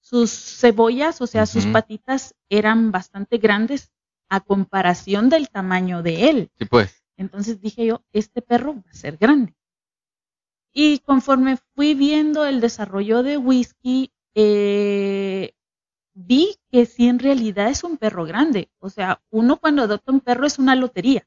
sus 0.00 0.30
cebollas, 0.30 1.20
o 1.20 1.26
sea, 1.26 1.46
sus 1.46 1.66
patitas 1.66 2.34
eran 2.48 2.90
bastante 2.90 3.38
grandes, 3.38 3.92
a 4.30 4.40
comparación 4.40 5.28
del 5.28 5.48
tamaño 5.48 6.02
de 6.02 6.30
él. 6.30 6.50
Sí, 6.58 6.64
pues. 6.66 7.02
Entonces 7.16 7.60
dije 7.60 7.86
yo, 7.86 8.04
este 8.12 8.42
perro 8.42 8.74
va 8.74 8.90
a 8.90 8.94
ser 8.94 9.16
grande. 9.16 9.54
Y 10.72 11.00
conforme 11.00 11.56
fui 11.74 11.94
viendo 11.94 12.44
el 12.44 12.60
desarrollo 12.60 13.22
de 13.22 13.36
whisky, 13.38 14.12
eh, 14.34 15.27
vi 16.18 16.56
que 16.70 16.84
sí 16.84 17.08
en 17.08 17.18
realidad 17.18 17.68
es 17.68 17.84
un 17.84 17.96
perro 17.96 18.24
grande. 18.24 18.68
O 18.80 18.90
sea, 18.90 19.20
uno 19.30 19.56
cuando 19.56 19.82
adopta 19.82 20.12
un 20.12 20.20
perro 20.20 20.46
es 20.46 20.58
una 20.58 20.74
lotería. 20.74 21.26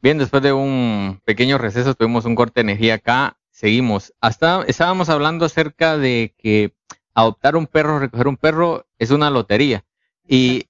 Bien, 0.00 0.18
después 0.18 0.42
de 0.42 0.52
un 0.52 1.20
pequeño 1.24 1.58
receso 1.58 1.94
tuvimos 1.94 2.24
un 2.24 2.36
corte 2.36 2.60
de 2.60 2.70
energía 2.70 2.94
acá. 2.94 3.36
Seguimos. 3.50 4.14
Hasta 4.20 4.62
estábamos 4.68 5.08
hablando 5.08 5.44
acerca 5.44 5.98
de 5.98 6.34
que 6.38 6.72
adoptar 7.12 7.56
un 7.56 7.66
perro, 7.66 7.98
recoger 7.98 8.28
un 8.28 8.36
perro 8.36 8.86
es 8.98 9.10
una 9.10 9.30
lotería. 9.30 9.84
Y, 10.26 10.66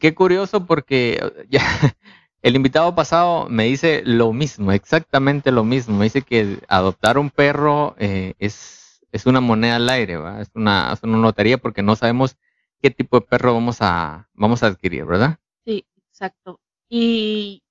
qué 0.00 0.14
curioso 0.14 0.64
porque 0.64 1.20
ya, 1.50 1.60
el 2.42 2.54
invitado 2.54 2.94
pasado 2.94 3.48
me 3.48 3.64
dice 3.64 4.02
lo 4.04 4.32
mismo, 4.32 4.70
exactamente 4.70 5.50
lo 5.50 5.64
mismo. 5.64 5.98
Me 5.98 6.04
dice 6.04 6.22
que 6.22 6.58
adoptar 6.68 7.18
un 7.18 7.30
perro 7.30 7.96
eh, 7.98 8.34
es, 8.38 8.81
es 9.12 9.26
una 9.26 9.40
moneda 9.40 9.76
al 9.76 9.88
aire, 9.90 10.18
Es, 10.40 10.50
una, 10.54 10.92
es 10.92 11.02
una 11.02 11.18
lotería 11.18 11.58
porque 11.58 11.82
no 11.82 11.94
sabemos 11.94 12.36
qué 12.80 12.90
tipo 12.90 13.20
de 13.20 13.26
perro 13.26 13.54
vamos 13.54 13.76
a, 13.80 14.28
vamos 14.32 14.62
a 14.62 14.68
adquirir, 14.68 15.04
¿verdad? 15.04 15.38
Sí, 15.64 15.86
exacto. 16.08 16.60
Y 16.88 17.62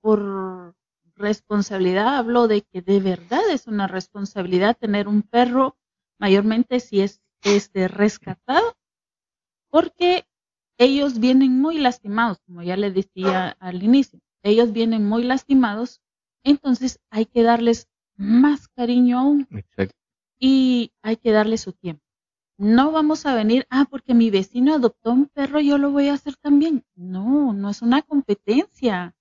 por 0.00 0.74
responsabilidad 1.14 2.16
hablo 2.16 2.48
de 2.48 2.62
que 2.62 2.82
de 2.82 3.00
verdad 3.00 3.48
es 3.50 3.66
una 3.66 3.86
responsabilidad 3.86 4.76
tener 4.76 5.08
un 5.08 5.22
perro, 5.22 5.76
mayormente 6.18 6.80
si 6.80 7.00
es 7.00 7.20
este 7.42 7.86
rescatado, 7.86 8.76
porque 9.70 10.26
ellos 10.76 11.20
vienen 11.20 11.60
muy 11.60 11.78
lastimados, 11.78 12.40
como 12.46 12.62
ya 12.62 12.76
les 12.76 12.94
decía 12.94 13.50
al 13.60 13.82
inicio, 13.82 14.20
ellos 14.42 14.72
vienen 14.72 15.08
muy 15.08 15.22
lastimados, 15.22 16.00
entonces 16.42 17.00
hay 17.10 17.26
que 17.26 17.42
darles 17.42 17.88
más 18.16 18.68
cariño 18.68 19.18
aún 19.18 19.46
y 20.38 20.92
hay 21.02 21.16
que 21.16 21.32
darles 21.32 21.62
su 21.62 21.72
tiempo. 21.72 22.04
No 22.58 22.92
vamos 22.92 23.26
a 23.26 23.34
venir, 23.34 23.66
ah, 23.70 23.86
porque 23.90 24.14
mi 24.14 24.30
vecino 24.30 24.74
adoptó 24.74 25.12
un 25.12 25.26
perro, 25.26 25.60
yo 25.60 25.78
lo 25.78 25.90
voy 25.92 26.08
a 26.08 26.14
hacer 26.14 26.36
también. 26.36 26.84
No, 26.96 27.52
no 27.52 27.70
es 27.70 27.82
una 27.82 28.02
competencia 28.02 29.14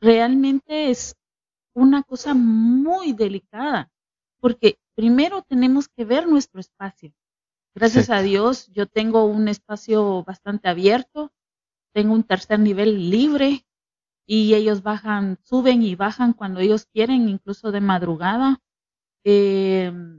realmente 0.00 0.90
es 0.90 1.16
una 1.74 2.02
cosa 2.02 2.34
muy 2.34 3.12
delicada, 3.12 3.90
porque 4.40 4.78
primero 4.94 5.42
tenemos 5.42 5.88
que 5.88 6.04
ver 6.04 6.26
nuestro 6.26 6.60
espacio. 6.60 7.12
Gracias 7.74 8.10
a 8.10 8.22
Dios, 8.22 8.68
yo 8.72 8.86
tengo 8.86 9.24
un 9.24 9.48
espacio 9.48 10.24
bastante 10.24 10.68
abierto, 10.68 11.32
tengo 11.92 12.14
un 12.14 12.24
tercer 12.24 12.58
nivel 12.60 13.10
libre 13.10 13.64
y 14.26 14.54
ellos 14.54 14.82
bajan, 14.82 15.38
suben 15.44 15.82
y 15.82 15.94
bajan 15.94 16.32
cuando 16.32 16.60
ellos 16.60 16.86
quieren, 16.86 17.28
incluso 17.28 17.72
de 17.72 17.80
madrugada. 17.80 18.60
Em, 19.24 20.17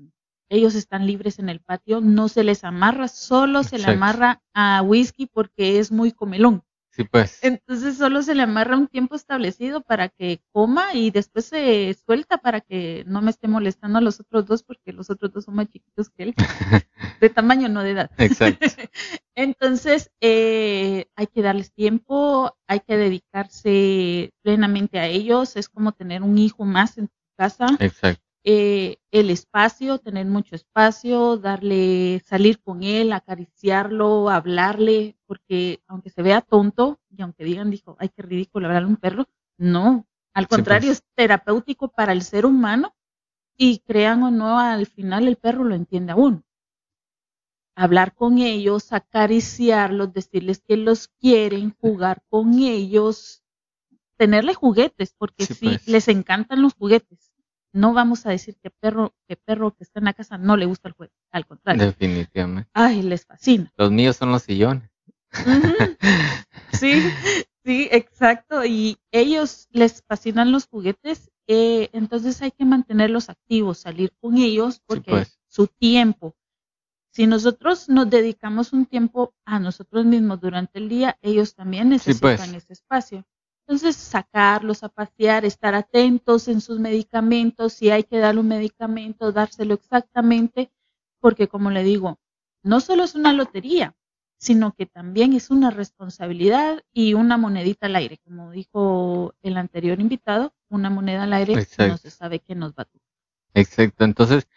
ellos 0.49 0.75
están 0.75 1.05
libres 1.05 1.39
en 1.39 1.49
el 1.49 1.59
patio, 1.59 2.01
no 2.01 2.27
se 2.27 2.43
les 2.43 2.63
amarra, 2.63 3.07
solo 3.07 3.63
se 3.63 3.77
le 3.77 3.85
amarra 3.85 4.41
a 4.53 4.81
whisky 4.81 5.27
porque 5.27 5.79
es 5.79 5.91
muy 5.91 6.11
comelón. 6.11 6.63
pues. 7.11 7.39
Entonces 7.43 7.97
solo 7.97 8.23
se 8.23 8.35
le 8.35 8.41
amarra 8.41 8.75
un 8.75 8.87
tiempo 8.87 9.15
establecido 9.15 9.81
para 9.81 10.09
que 10.09 10.41
coma 10.51 10.93
y 10.93 11.11
después 11.11 11.45
se 11.45 11.95
suelta 12.05 12.39
para 12.39 12.61
que 12.61 13.03
no 13.07 13.21
me 13.21 13.31
esté 13.31 13.47
molestando 13.47 13.99
a 13.99 14.01
los 14.01 14.19
otros 14.19 14.45
dos 14.47 14.63
porque 14.63 14.91
los 14.91 15.09
otros 15.09 15.31
dos 15.31 15.45
son 15.45 15.55
más 15.55 15.69
chiquitos 15.69 16.09
que 16.09 16.23
él. 16.23 16.35
de 17.21 17.29
tamaño, 17.29 17.69
no 17.69 17.83
de 17.83 17.91
edad. 17.91 18.11
Exacto. 18.17 18.65
Entonces 19.35 20.11
eh, 20.19 21.05
hay 21.15 21.27
que 21.27 21.41
darles 21.41 21.71
tiempo, 21.71 22.57
hay 22.67 22.79
que 22.81 22.97
dedicarse 22.97 24.33
plenamente 24.41 24.99
a 24.99 25.07
ellos. 25.07 25.55
Es 25.55 25.69
como 25.69 25.91
tener 25.91 26.23
un 26.23 26.37
hijo 26.37 26.65
más 26.65 26.97
en 26.97 27.07
tu 27.07 27.13
casa. 27.37 27.67
Exacto. 27.79 28.28
Eh, 28.45 28.97
el 29.11 29.29
espacio, 29.29 29.97
tener 29.97 30.25
mucho 30.25 30.55
espacio, 30.55 31.37
darle, 31.37 32.21
salir 32.25 32.61
con 32.61 32.83
él, 32.83 33.11
acariciarlo, 33.11 34.29
hablarle, 34.29 35.17
porque 35.25 35.81
aunque 35.87 36.09
se 36.09 36.21
vea 36.21 36.41
tonto 36.41 36.99
y 37.09 37.21
aunque 37.21 37.43
digan, 37.43 37.69
dijo, 37.69 37.97
ay, 37.99 38.09
qué 38.09 38.21
ridículo 38.21 38.67
hablarle 38.67 38.87
a 38.87 38.91
un 38.91 38.97
perro, 38.97 39.27
no, 39.57 40.07
al 40.33 40.47
contrario, 40.47 40.89
pues. 40.89 40.99
es 40.99 41.03
terapéutico 41.15 41.89
para 41.89 42.13
el 42.13 42.21
ser 42.21 42.45
humano 42.45 42.95
y 43.57 43.79
crean 43.79 44.23
o 44.23 44.31
no, 44.31 44.57
al 44.57 44.85
final 44.85 45.27
el 45.27 45.35
perro 45.35 45.65
lo 45.65 45.75
entiende 45.75 46.13
aún. 46.13 46.45
Hablar 47.75 48.13
con 48.13 48.37
ellos, 48.37 48.93
acariciarlos, 48.93 50.13
decirles 50.13 50.63
que 50.65 50.77
los 50.77 51.09
quieren, 51.09 51.75
jugar 51.81 52.23
con 52.29 52.59
ellos, 52.59 53.43
tenerle 54.15 54.53
juguetes, 54.53 55.13
porque 55.17 55.45
sí, 55.45 55.65
pues. 55.65 55.87
les 55.87 56.07
encantan 56.07 56.61
los 56.61 56.73
juguetes 56.73 57.28
no 57.71 57.93
vamos 57.93 58.25
a 58.25 58.29
decir 58.29 58.57
que 58.61 58.69
perro, 58.69 59.13
que 59.27 59.35
perro 59.35 59.71
que 59.71 59.83
está 59.83 59.99
en 59.99 60.05
la 60.05 60.13
casa 60.13 60.37
no 60.37 60.57
le 60.57 60.65
gusta 60.65 60.87
el 60.89 60.93
juego, 60.95 61.13
al 61.31 61.45
contrario. 61.45 61.85
Definitivamente. 61.85 62.69
Ay, 62.73 63.01
les 63.01 63.25
fascina. 63.25 63.71
Los 63.77 63.91
míos 63.91 64.17
son 64.17 64.31
los 64.31 64.43
sillones. 64.43 64.89
Sí, 66.73 67.11
sí, 67.65 67.89
exacto. 67.91 68.65
Y 68.65 68.97
ellos 69.11 69.67
les 69.71 70.01
fascinan 70.03 70.51
los 70.51 70.67
juguetes, 70.67 71.29
eh, 71.47 71.89
entonces 71.93 72.41
hay 72.41 72.51
que 72.51 72.65
mantenerlos 72.65 73.29
activos, 73.29 73.79
salir 73.79 74.13
con 74.19 74.37
ellos, 74.37 74.81
porque 74.85 75.11
pues. 75.11 75.39
su 75.47 75.67
tiempo. 75.67 76.35
Si 77.11 77.27
nosotros 77.27 77.89
nos 77.89 78.09
dedicamos 78.09 78.71
un 78.71 78.85
tiempo 78.85 79.33
a 79.45 79.59
nosotros 79.59 80.05
mismos 80.05 80.39
durante 80.39 80.79
el 80.79 80.89
día, 80.89 81.17
ellos 81.21 81.55
también 81.55 81.89
pues. 81.89 82.07
necesitan 82.07 82.55
ese 82.55 82.73
espacio. 82.73 83.25
Entonces, 83.69 83.97
sacarlos 83.97 84.83
a 84.83 84.89
pasear, 84.89 85.45
estar 85.45 85.75
atentos 85.75 86.47
en 86.47 86.59
sus 86.59 86.79
medicamentos, 86.79 87.71
si 87.73 87.91
hay 87.91 88.01
que 88.01 88.17
darle 88.17 88.41
un 88.41 88.47
medicamento, 88.47 89.31
dárselo 89.31 89.75
exactamente, 89.75 90.71
porque 91.19 91.47
como 91.47 91.69
le 91.69 91.83
digo, 91.83 92.17
no 92.63 92.79
solo 92.79 93.03
es 93.03 93.13
una 93.13 93.31
lotería, 93.31 93.95
sino 94.39 94.73
que 94.73 94.87
también 94.87 95.33
es 95.33 95.51
una 95.51 95.69
responsabilidad 95.69 96.81
y 96.91 97.13
una 97.13 97.37
monedita 97.37 97.85
al 97.85 97.97
aire, 97.97 98.17
como 98.23 98.49
dijo 98.49 99.35
el 99.43 99.55
anterior 99.55 99.99
invitado, 99.99 100.51
una 100.69 100.89
moneda 100.89 101.25
al 101.25 101.33
aire 101.33 101.67
no 101.77 101.97
se 101.97 102.09
sabe 102.09 102.39
qué 102.39 102.55
nos 102.55 102.71
va 102.71 102.81
a 102.81 102.85
tocar. 102.85 103.07
Exacto, 103.53 104.03
entonces, 104.03 104.47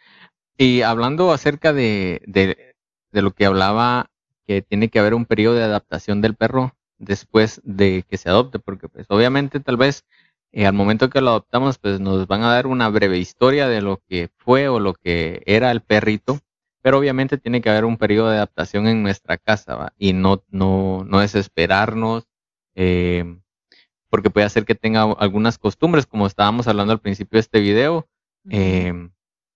y 0.57 0.81
hablando 0.81 1.33
acerca 1.33 1.75
de, 1.75 2.23
de, 2.27 2.75
de 3.11 3.21
lo 3.21 3.33
que 3.33 3.45
hablaba, 3.45 4.11
que 4.47 4.63
tiene 4.63 4.89
que 4.89 5.01
haber 5.01 5.13
un 5.13 5.27
periodo 5.27 5.57
de 5.57 5.65
adaptación 5.65 6.23
del 6.23 6.35
perro, 6.35 6.75
después 7.03 7.61
de 7.65 8.05
que 8.09 8.17
se 8.17 8.29
adopte, 8.29 8.59
porque 8.59 8.89
pues 8.89 9.07
obviamente 9.11 9.61
tal 9.61 9.77
vez 9.77 10.05
eh, 10.53 10.67
al 10.67 10.73
momento 10.73 11.11
que 11.11 11.21
lo 11.21 11.31
adoptamos 11.31 11.79
pues 11.79 12.01
nos 12.01 12.27
van 12.27 12.43
a 12.45 12.53
dar 12.53 12.67
una 12.67 12.89
breve 12.89 13.19
historia 13.19 13.69
de 13.69 13.83
lo 13.83 14.01
que 14.09 14.31
fue 14.37 14.69
o 14.69 14.79
lo 14.79 14.95
que 14.95 15.43
era 15.47 15.71
el 15.73 15.81
perrito, 15.83 16.39
pero 16.81 16.99
obviamente 16.99 17.39
tiene 17.39 17.61
que 17.61 17.71
haber 17.71 17.85
un 17.85 17.99
periodo 17.99 18.31
de 18.31 18.37
adaptación 18.37 18.87
en 18.87 19.03
nuestra 19.03 19.37
casa 19.37 19.93
y 19.99 20.13
no, 20.13 20.45
no, 20.49 21.05
no 21.05 21.21
desesperarnos, 21.21 22.29
eh, 22.77 23.39
porque 24.09 24.31
puede 24.31 24.47
hacer 24.47 24.65
que 24.65 24.75
tenga 24.75 25.03
algunas 25.03 25.59
costumbres, 25.59 26.07
como 26.07 26.27
estábamos 26.27 26.69
hablando 26.69 26.93
al 26.93 27.01
principio 27.01 27.39
de 27.39 27.41
este 27.41 27.61
video, 27.61 28.09
eh, 28.51 29.11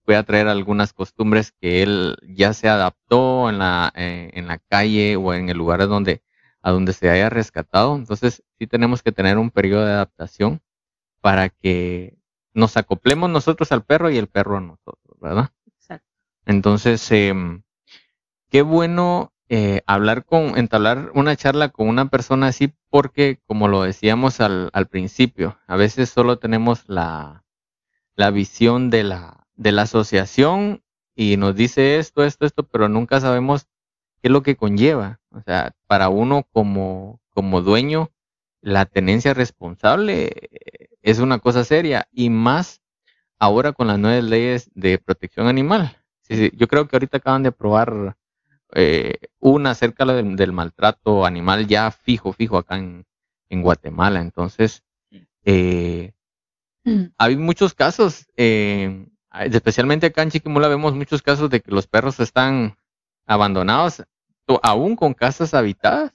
puede 0.04 0.22
traer 0.24 0.48
algunas 0.48 0.92
costumbres 0.92 1.52
que 1.60 1.82
él 1.82 2.16
ya 2.28 2.54
se 2.54 2.68
adaptó 2.68 3.50
en 3.50 3.58
la, 3.58 3.92
en 3.94 4.46
la 4.46 4.58
calle 4.58 5.16
o 5.16 5.34
en 5.34 5.48
el 5.48 5.58
lugar 5.58 5.86
donde 5.88 6.22
a 6.66 6.72
donde 6.72 6.92
se 6.92 7.08
haya 7.08 7.30
rescatado. 7.30 7.94
Entonces, 7.94 8.42
sí 8.58 8.66
tenemos 8.66 9.00
que 9.00 9.12
tener 9.12 9.38
un 9.38 9.52
periodo 9.52 9.86
de 9.86 9.92
adaptación 9.92 10.60
para 11.20 11.48
que 11.48 12.18
nos 12.54 12.76
acoplemos 12.76 13.30
nosotros 13.30 13.70
al 13.70 13.84
perro 13.84 14.10
y 14.10 14.18
el 14.18 14.26
perro 14.26 14.56
a 14.56 14.60
nosotros, 14.60 15.16
¿verdad? 15.20 15.50
Exacto. 15.64 16.08
Entonces, 16.44 17.08
em, 17.12 17.62
qué 18.50 18.62
bueno 18.62 19.32
eh, 19.48 19.82
hablar 19.86 20.24
con, 20.24 20.58
entablar 20.58 21.12
una 21.14 21.36
charla 21.36 21.68
con 21.68 21.86
una 21.86 22.08
persona 22.08 22.48
así, 22.48 22.74
porque 22.90 23.38
como 23.46 23.68
lo 23.68 23.82
decíamos 23.82 24.40
al, 24.40 24.70
al 24.72 24.88
principio, 24.88 25.60
a 25.68 25.76
veces 25.76 26.10
solo 26.10 26.40
tenemos 26.40 26.82
la, 26.88 27.44
la 28.16 28.32
visión 28.32 28.90
de 28.90 29.04
la, 29.04 29.46
de 29.54 29.70
la 29.70 29.82
asociación 29.82 30.82
y 31.14 31.36
nos 31.36 31.54
dice 31.54 31.98
esto, 31.98 32.24
esto, 32.24 32.44
esto, 32.44 32.64
pero 32.64 32.88
nunca 32.88 33.20
sabemos 33.20 33.68
qué 34.20 34.26
es 34.26 34.32
lo 34.32 34.42
que 34.42 34.56
conlleva. 34.56 35.20
O 35.36 35.42
sea, 35.42 35.72
para 35.86 36.08
uno 36.08 36.46
como, 36.50 37.20
como 37.28 37.60
dueño, 37.60 38.10
la 38.62 38.86
tenencia 38.86 39.34
responsable 39.34 40.32
eh, 40.50 40.88
es 41.02 41.18
una 41.18 41.38
cosa 41.38 41.62
seria 41.62 42.08
y 42.10 42.30
más 42.30 42.80
ahora 43.38 43.72
con 43.72 43.86
las 43.86 43.98
nuevas 43.98 44.24
leyes 44.24 44.70
de 44.74 44.98
protección 44.98 45.46
animal. 45.46 45.94
yo 46.28 46.66
creo 46.68 46.88
que 46.88 46.96
ahorita 46.96 47.18
acaban 47.18 47.42
de 47.42 47.50
aprobar 47.50 48.16
eh, 48.74 49.18
una 49.38 49.70
acerca 49.72 50.06
del, 50.06 50.52
maltrato 50.52 51.26
animal 51.26 51.66
ya 51.66 51.90
fijo, 51.90 52.32
fijo 52.32 52.56
acá 52.56 52.78
en, 52.78 53.04
en 53.50 53.62
Guatemala. 53.62 54.20
Entonces, 54.20 54.82
eh, 55.44 56.12
mm. 56.84 57.04
hay 57.18 57.36
muchos 57.36 57.74
casos, 57.74 58.26
especialmente 58.34 60.06
acá 60.06 60.22
en 60.22 60.30
Chiquimula 60.30 60.68
vemos 60.68 60.94
muchos 60.94 61.20
casos 61.20 61.50
de 61.50 61.60
que 61.60 61.70
los 61.70 61.86
perros 61.86 62.18
están 62.20 62.78
abandonados 63.26 64.02
aún 64.62 64.96
con 64.96 65.14
casas 65.14 65.54
habitadas, 65.54 66.12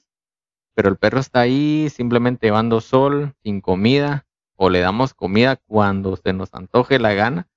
pero 0.73 0.89
el 0.89 0.97
perro 0.97 1.19
está 1.19 1.41
ahí 1.41 1.89
simplemente 1.89 2.47
llevando 2.47 2.81
sol, 2.81 3.35
sin 3.43 3.61
comida, 3.61 4.25
o 4.55 4.69
le 4.69 4.79
damos 4.79 5.13
comida 5.13 5.55
cuando 5.55 6.15
se 6.15 6.33
nos 6.33 6.53
antoje 6.53 6.99
la 6.99 7.13
gana. 7.13 7.47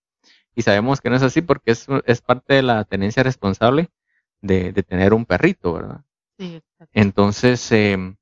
Y 0.55 0.63
sabemos 0.63 1.01
que 1.01 1.11
no 1.11 1.17
es 1.17 1.23
así 1.23 1.43
porque 1.43 1.73
es, 1.73 1.87
es 2.07 2.21
parte 2.21 2.55
de 2.55 2.63
la 2.63 2.85
tenencia 2.85 3.23
responsable 3.23 3.91
de, 4.41 4.73
tener 4.83 5.15
un 5.15 5.25
perrito, 5.25 5.75
¿verdad? 5.75 6.05
Sí, 6.39 6.63
Entonces, 6.93 7.71
em, 7.73 8.17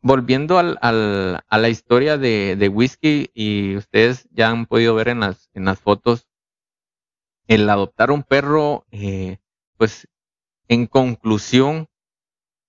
volviendo 0.00 0.58
al, 0.58 0.78
al, 0.80 1.44
a 1.46 1.58
la 1.58 1.68
historia 1.68 2.18
de, 2.18 2.56
de, 2.56 2.68
Whisky, 2.68 3.30
y 3.34 3.76
ustedes 3.76 4.28
ya 4.32 4.50
han 4.50 4.66
podido 4.66 4.94
ver 4.94 5.08
en 5.08 5.20
las, 5.20 5.50
en 5.54 5.64
las 5.64 5.78
fotos, 5.78 6.28
el 7.46 7.68
adoptar 7.70 8.10
un 8.10 8.22
perro, 8.22 8.86
eh, 8.90 9.38
pues 9.76 10.08
en 10.68 10.86
conclusión, 10.86 11.88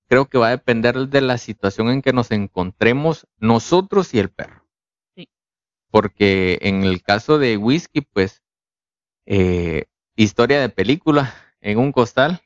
creo 0.07 0.27
que 0.27 0.37
va 0.37 0.47
a 0.47 0.51
depender 0.51 0.95
de 1.09 1.21
la 1.21 1.37
situación 1.37 1.89
en 1.89 2.01
que 2.01 2.13
nos 2.13 2.31
encontremos 2.31 3.27
nosotros 3.37 4.13
y 4.13 4.19
el 4.19 4.29
perro. 4.29 4.67
Sí. 5.15 5.29
Porque 5.91 6.59
en 6.61 6.83
el 6.83 7.03
caso 7.03 7.37
de 7.37 7.57
Whisky, 7.57 8.01
pues, 8.01 8.41
eh, 9.25 9.85
historia 10.15 10.59
de 10.59 10.69
película 10.69 11.33
en 11.61 11.77
un 11.77 11.91
costal, 11.91 12.41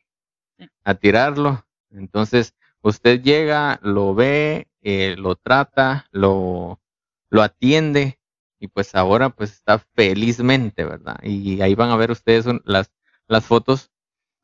a 0.84 0.96
tirarlo. 0.96 1.66
Entonces, 1.92 2.56
usted 2.82 3.22
llega, 3.22 3.80
lo 3.82 4.14
ve, 4.16 4.68
eh, 4.82 5.16
lo 5.18 5.36
trata, 5.36 6.08
lo, 6.12 6.82
lo 7.30 7.42
atiende 7.42 8.20
y 8.60 8.68
pues 8.68 8.96
ahora 8.96 9.30
pues 9.30 9.52
está 9.54 9.80
felizmente, 9.80 10.86
¿verdad? 10.86 11.18
Y 11.24 11.62
ahí 11.62 11.76
van 11.76 11.90
a 11.90 11.98
ver 11.98 12.12
ustedes 12.12 12.46
las, 12.66 12.92
las 13.28 13.46
fotos. 13.46 13.92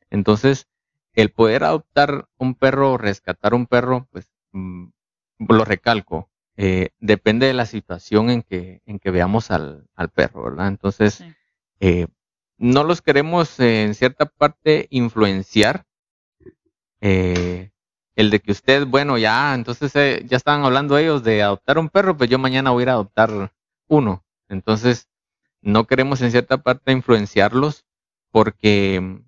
Entonces, 0.10 0.68
el 1.14 1.32
poder 1.32 1.64
adoptar 1.64 2.28
un 2.38 2.56
perro 2.56 2.94
o 2.94 2.98
rescatar 2.98 3.54
un 3.54 3.66
perro, 3.66 4.08
pues 4.12 4.32
mm, 4.52 4.88
lo 5.50 5.66
recalco, 5.66 6.30
eh, 6.58 6.90
depende 7.00 7.48
de 7.48 7.54
la 7.54 7.66
situación 7.66 8.30
en 8.30 8.42
que, 8.44 8.82
en 8.86 9.00
que 9.00 9.12
veamos 9.12 9.52
al, 9.52 9.88
al 9.96 10.10
perro, 10.10 10.44
¿verdad? 10.44 10.68
Entonces, 10.68 11.24
eh, 11.80 12.08
no 12.58 12.84
los 12.84 13.02
queremos 13.02 13.60
en 13.60 13.96
cierta 13.96 14.26
parte 14.26 14.88
influenciar. 14.90 15.86
Eh, 17.02 17.72
el 18.16 18.30
de 18.30 18.42
que 18.42 18.52
usted, 18.52 18.86
bueno, 18.86 19.18
ya, 19.18 19.56
entonces 19.56 19.94
ya 19.94 20.36
estaban 20.36 20.66
hablando 20.66 20.98
ellos 20.98 21.24
de 21.24 21.42
adoptar 21.42 21.78
un 21.78 21.88
perro, 21.88 22.18
pues 22.18 22.30
yo 22.30 22.38
mañana 22.38 22.72
voy 22.72 22.82
a 22.82 22.84
ir 22.84 22.90
a 22.90 22.94
adoptar 22.94 23.54
uno. 23.88 24.26
Entonces, 24.50 25.08
no 25.62 25.88
queremos 25.88 26.22
en 26.22 26.32
cierta 26.32 26.58
parte 26.58 26.92
influenciarlos 26.92 27.86
porque 28.32 29.22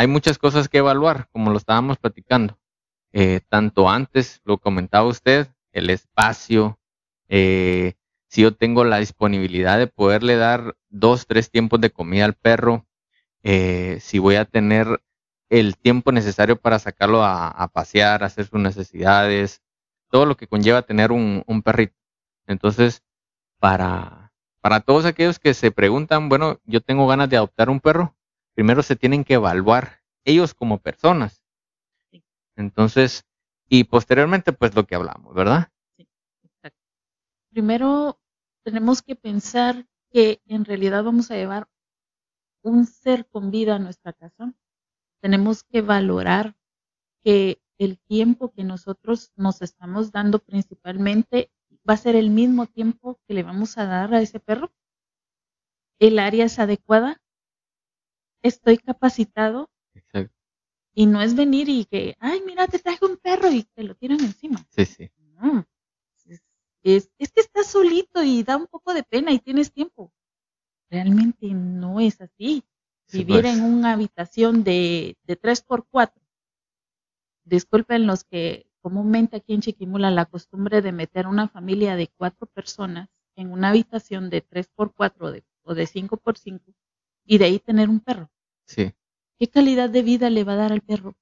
hay 0.00 0.06
muchas 0.06 0.38
cosas 0.38 0.70
que 0.70 0.78
evaluar, 0.78 1.28
como 1.30 1.50
lo 1.50 1.58
estábamos 1.58 1.98
platicando. 1.98 2.58
Eh, 3.12 3.40
tanto 3.50 3.90
antes, 3.90 4.40
lo 4.44 4.56
comentaba 4.56 5.04
usted, 5.04 5.48
el 5.72 5.90
espacio, 5.90 6.78
eh, 7.28 7.92
si 8.26 8.40
yo 8.40 8.54
tengo 8.54 8.84
la 8.84 8.96
disponibilidad 8.96 9.76
de 9.76 9.88
poderle 9.88 10.36
dar 10.36 10.74
dos, 10.88 11.26
tres 11.26 11.50
tiempos 11.50 11.82
de 11.82 11.90
comida 11.90 12.24
al 12.24 12.32
perro, 12.32 12.86
eh, 13.42 13.98
si 14.00 14.18
voy 14.18 14.36
a 14.36 14.46
tener 14.46 15.02
el 15.50 15.76
tiempo 15.76 16.12
necesario 16.12 16.56
para 16.56 16.78
sacarlo 16.78 17.22
a, 17.22 17.68
pasear, 17.70 18.24
hacer 18.24 18.46
sus 18.46 18.58
necesidades, 18.58 19.60
todo 20.08 20.24
lo 20.24 20.38
que 20.38 20.46
conlleva 20.46 20.80
tener 20.80 21.12
un, 21.12 21.44
un 21.46 21.60
perrito. 21.60 21.98
Entonces, 22.46 23.02
para, 23.58 24.32
para 24.62 24.80
todos 24.80 25.04
aquellos 25.04 25.38
que 25.38 25.52
se 25.52 25.70
preguntan, 25.70 26.30
bueno, 26.30 26.58
yo 26.64 26.80
tengo 26.80 27.06
ganas 27.06 27.28
de 27.28 27.36
adoptar 27.36 27.68
un 27.68 27.80
perro, 27.80 28.16
primero 28.54 28.82
se 28.82 28.96
tienen 28.96 29.24
que 29.24 29.34
evaluar 29.34 30.00
ellos 30.24 30.54
como 30.54 30.78
personas. 30.78 31.42
Entonces, 32.56 33.24
y 33.68 33.84
posteriormente, 33.84 34.52
pues 34.52 34.74
lo 34.74 34.86
que 34.86 34.94
hablamos, 34.94 35.34
¿verdad? 35.34 35.68
Sí, 35.96 36.06
exacto. 36.42 36.78
Primero, 37.50 38.20
tenemos 38.64 39.00
que 39.02 39.16
pensar 39.16 39.86
que 40.10 40.42
en 40.46 40.64
realidad 40.64 41.04
vamos 41.04 41.30
a 41.30 41.36
llevar 41.36 41.68
un 42.62 42.86
ser 42.86 43.26
con 43.26 43.50
vida 43.50 43.76
a 43.76 43.78
nuestra 43.78 44.12
casa. 44.12 44.52
Tenemos 45.22 45.62
que 45.62 45.80
valorar 45.82 46.56
que 47.22 47.62
el 47.78 47.98
tiempo 47.98 48.52
que 48.52 48.64
nosotros 48.64 49.32
nos 49.36 49.62
estamos 49.62 50.12
dando 50.12 50.38
principalmente 50.38 51.50
va 51.88 51.94
a 51.94 51.98
ser 51.98 52.16
el 52.16 52.30
mismo 52.30 52.66
tiempo 52.66 53.18
que 53.26 53.34
le 53.34 53.42
vamos 53.42 53.78
a 53.78 53.86
dar 53.86 54.12
a 54.12 54.20
ese 54.20 54.40
perro. 54.40 54.70
El 55.98 56.18
área 56.18 56.44
es 56.44 56.58
adecuada, 56.58 57.22
estoy 58.42 58.78
capacitado. 58.78 59.70
Exacto. 59.94 60.34
Y 60.94 61.06
no 61.06 61.22
es 61.22 61.34
venir 61.34 61.68
y 61.68 61.84
que, 61.84 62.16
ay, 62.18 62.42
mira, 62.44 62.66
te 62.66 62.78
traje 62.78 63.04
un 63.04 63.16
perro 63.16 63.50
y 63.50 63.62
te 63.62 63.84
lo 63.84 63.94
tiran 63.94 64.20
encima. 64.20 64.64
Sí, 64.70 64.84
sí. 64.84 65.10
Es, 66.82 67.10
es, 67.18 67.32
que 67.32 67.40
estás 67.40 67.66
solito 67.66 68.22
y 68.22 68.42
da 68.42 68.56
un 68.56 68.66
poco 68.66 68.94
de 68.94 69.02
pena 69.02 69.32
y 69.32 69.38
tienes 69.38 69.72
tiempo. 69.72 70.12
Realmente 70.88 71.46
no 71.48 72.00
es 72.00 72.20
así. 72.20 72.64
Vivir 73.12 73.46
en 73.46 73.62
una 73.62 73.92
habitación 73.92 74.64
de, 74.64 75.16
de 75.24 75.40
3x4. 75.40 76.12
Disculpen 77.44 78.06
los 78.06 78.24
que 78.24 78.70
comúnmente 78.80 79.36
aquí 79.36 79.52
en 79.52 79.60
Chiquimula 79.60 80.10
la 80.10 80.26
costumbre 80.26 80.80
de 80.80 80.92
meter 80.92 81.26
una 81.26 81.48
familia 81.48 81.96
de 81.96 82.08
cuatro 82.08 82.46
personas 82.46 83.08
en 83.36 83.52
una 83.52 83.70
habitación 83.70 84.30
de 84.30 84.46
3x4 84.46 85.42
o 85.62 85.74
de 85.74 85.86
5x5 85.86 86.60
y 87.30 87.38
de 87.38 87.44
ahí 87.44 87.60
tener 87.60 87.88
un 87.88 88.00
perro. 88.00 88.28
Sí. 88.64 88.92
¿Qué 89.38 89.48
calidad 89.48 89.88
de 89.88 90.02
vida 90.02 90.28
le 90.30 90.42
va 90.42 90.54
a 90.54 90.56
dar 90.56 90.72
al 90.72 90.80
perro? 90.80 91.14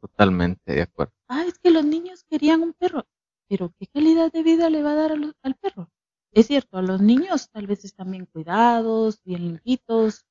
Totalmente 0.00 0.72
de 0.72 0.82
acuerdo. 0.82 1.12
Ah, 1.26 1.44
es 1.48 1.58
que 1.58 1.72
los 1.72 1.84
niños 1.84 2.24
querían 2.30 2.62
un 2.62 2.72
perro, 2.72 3.08
pero 3.48 3.74
¿qué 3.76 3.88
calidad 3.88 4.30
de 4.30 4.44
vida 4.44 4.70
le 4.70 4.84
va 4.84 4.92
a 4.92 4.94
dar 4.94 5.10
al, 5.10 5.54
perro? 5.60 5.90
Es 6.30 6.46
cierto, 6.46 6.78
a 6.78 6.82
los 6.82 7.00
niños 7.00 7.50
tal 7.50 7.66
vez 7.66 7.84
están 7.84 8.12
bien 8.12 8.26
cuidados, 8.26 9.20
bien 9.24 9.42
limpitos. 9.42 10.26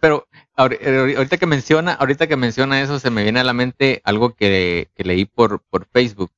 Pero 0.00 0.28
ahorita 0.54 1.38
que 1.38 1.46
menciona, 1.46 1.94
ahorita 1.94 2.28
que 2.28 2.36
menciona 2.36 2.80
eso, 2.80 3.00
se 3.00 3.10
me 3.10 3.24
viene 3.24 3.40
a 3.40 3.44
la 3.44 3.52
mente 3.52 4.00
algo 4.04 4.34
que, 4.36 4.90
leí 4.94 5.24
por, 5.24 5.60
por 5.62 5.86
Facebook, 5.86 6.30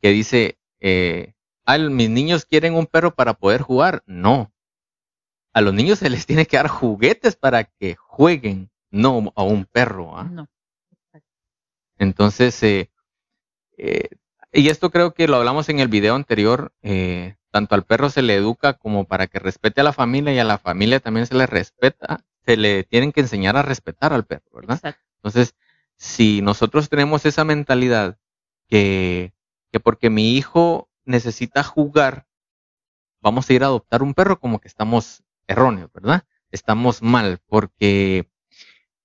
que 0.00 0.10
dice, 0.10 0.60
eh, 0.78 1.34
ah, 1.66 1.78
mis 1.78 2.08
niños 2.08 2.44
quieren 2.44 2.74
un 2.74 2.86
perro 2.86 3.16
para 3.16 3.34
poder 3.34 3.62
jugar. 3.62 4.04
No, 4.06 4.52
a 5.52 5.60
los 5.60 5.74
niños 5.74 5.98
se 5.98 6.10
les 6.10 6.26
tiene 6.26 6.46
que 6.46 6.56
dar 6.56 6.68
juguetes 6.68 7.36
para 7.36 7.64
que 7.64 7.96
jueguen, 7.96 8.70
no 8.90 9.32
a 9.34 9.42
un 9.42 9.64
perro. 9.64 10.16
¿ah? 10.16 10.24
No. 10.24 10.48
Entonces, 11.98 12.62
eh, 12.62 12.90
eh, 13.76 14.08
y 14.52 14.68
esto 14.68 14.90
creo 14.90 15.12
que 15.12 15.28
lo 15.28 15.36
hablamos 15.36 15.68
en 15.68 15.80
el 15.80 15.88
video 15.88 16.14
anterior, 16.14 16.72
eh, 16.82 17.36
tanto 17.50 17.74
al 17.74 17.84
perro 17.84 18.10
se 18.10 18.22
le 18.22 18.36
educa 18.36 18.74
como 18.74 19.04
para 19.04 19.26
que 19.26 19.38
respete 19.38 19.80
a 19.80 19.84
la 19.84 19.92
familia 19.92 20.32
y 20.32 20.38
a 20.38 20.44
la 20.44 20.58
familia 20.58 21.00
también 21.00 21.26
se 21.26 21.34
le 21.34 21.46
respeta, 21.46 22.24
se 22.46 22.56
le 22.56 22.84
tienen 22.84 23.12
que 23.12 23.20
enseñar 23.20 23.56
a 23.56 23.62
respetar 23.62 24.12
al 24.12 24.24
perro, 24.24 24.50
¿verdad? 24.52 24.96
Entonces, 25.16 25.54
si 25.96 26.40
nosotros 26.42 26.88
tenemos 26.88 27.26
esa 27.26 27.44
mentalidad 27.44 28.18
que, 28.66 29.34
que 29.72 29.80
porque 29.80 30.10
mi 30.10 30.36
hijo 30.36 30.88
necesita 31.04 31.62
jugar, 31.62 32.26
vamos 33.20 33.50
a 33.50 33.52
ir 33.52 33.62
a 33.62 33.66
adoptar 33.66 34.02
un 34.02 34.14
perro 34.14 34.40
como 34.40 34.60
que 34.60 34.68
estamos 34.68 35.22
erróneo, 35.50 35.90
¿verdad? 35.92 36.24
Estamos 36.50 37.02
mal 37.02 37.40
porque 37.46 38.28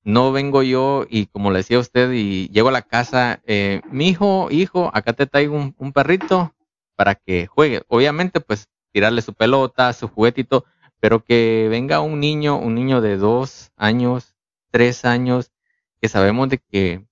no 0.04 0.32
vengo 0.32 0.62
yo 0.62 1.06
y 1.10 1.26
como 1.26 1.52
le 1.52 1.58
decía 1.58 1.80
usted 1.80 2.12
y 2.12 2.48
llego 2.50 2.70
a 2.70 2.72
la 2.72 2.84
casa, 2.84 3.42
eh, 3.46 3.82
mi 3.92 4.10
hijo, 4.10 4.50
hijo, 4.52 4.92
acá 4.94 5.14
te 5.14 5.26
traigo 5.26 5.56
un, 5.56 5.94
perrito 5.94 6.54
para 6.96 7.16
que 7.16 7.48
juegue. 7.48 7.84
Obviamente, 7.88 8.40
pues 8.40 8.70
tirarle 8.92 9.22
su 9.22 9.34
pelota, 9.34 9.92
su 9.94 10.08
juguetito, 10.08 10.66
pero 11.00 11.24
que 11.24 11.68
venga 11.70 12.02
un 12.02 12.20
niño, 12.20 12.58
un 12.58 12.76
niño 12.76 13.02
de 13.02 13.18
dos 13.18 13.72
años, 13.76 14.36
tres 14.72 15.06
años, 15.06 15.52
que 16.00 16.08
sabemos 16.08 16.50
de 16.50 16.60
que 16.60 17.06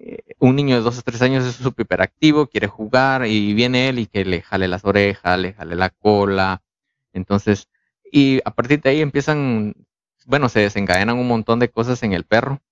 eh, 0.00 0.18
un 0.38 0.56
niño 0.56 0.76
de 0.76 0.82
dos 0.82 0.98
o 0.98 1.02
tres 1.02 1.20
años 1.22 1.44
es 1.44 1.56
súper 1.56 1.84
hiperactivo, 1.84 2.46
quiere 2.46 2.68
jugar 2.68 3.26
y 3.26 3.52
viene 3.54 3.88
él 3.90 3.98
y 3.98 4.06
que 4.06 4.24
le 4.24 4.40
jale 4.42 4.66
las 4.68 4.84
orejas, 4.84 5.38
le 5.38 5.52
jale 5.52 5.76
la 5.76 5.90
cola. 5.90 6.62
Entonces, 7.12 7.68
y 8.16 8.40
a 8.44 8.52
partir 8.52 8.80
de 8.80 8.90
ahí 8.90 9.00
empiezan, 9.00 9.74
bueno, 10.24 10.48
se 10.48 10.60
desencadenan 10.60 11.18
un 11.18 11.26
montón 11.26 11.58
de 11.58 11.68
cosas 11.68 12.00
en 12.04 12.12
el 12.12 12.22
perro, 12.22 12.62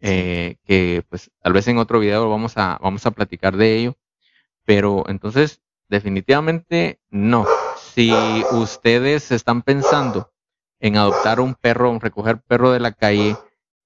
eh, 0.00 0.56
que 0.64 1.04
pues 1.10 1.30
tal 1.42 1.52
vez 1.52 1.68
en 1.68 1.76
otro 1.76 2.00
video 2.00 2.30
vamos 2.30 2.56
a, 2.56 2.78
vamos 2.80 3.04
a 3.04 3.10
platicar 3.10 3.58
de 3.58 3.76
ello. 3.76 3.98
Pero 4.64 5.04
entonces, 5.08 5.60
definitivamente 5.90 7.02
no. 7.10 7.46
Si 7.76 8.10
ustedes 8.52 9.30
están 9.30 9.60
pensando 9.60 10.32
en 10.80 10.96
adoptar 10.96 11.40
un 11.40 11.54
perro, 11.54 11.90
en 11.92 12.00
recoger 12.00 12.40
perro 12.40 12.72
de 12.72 12.80
la 12.80 12.92
calle, 12.92 13.36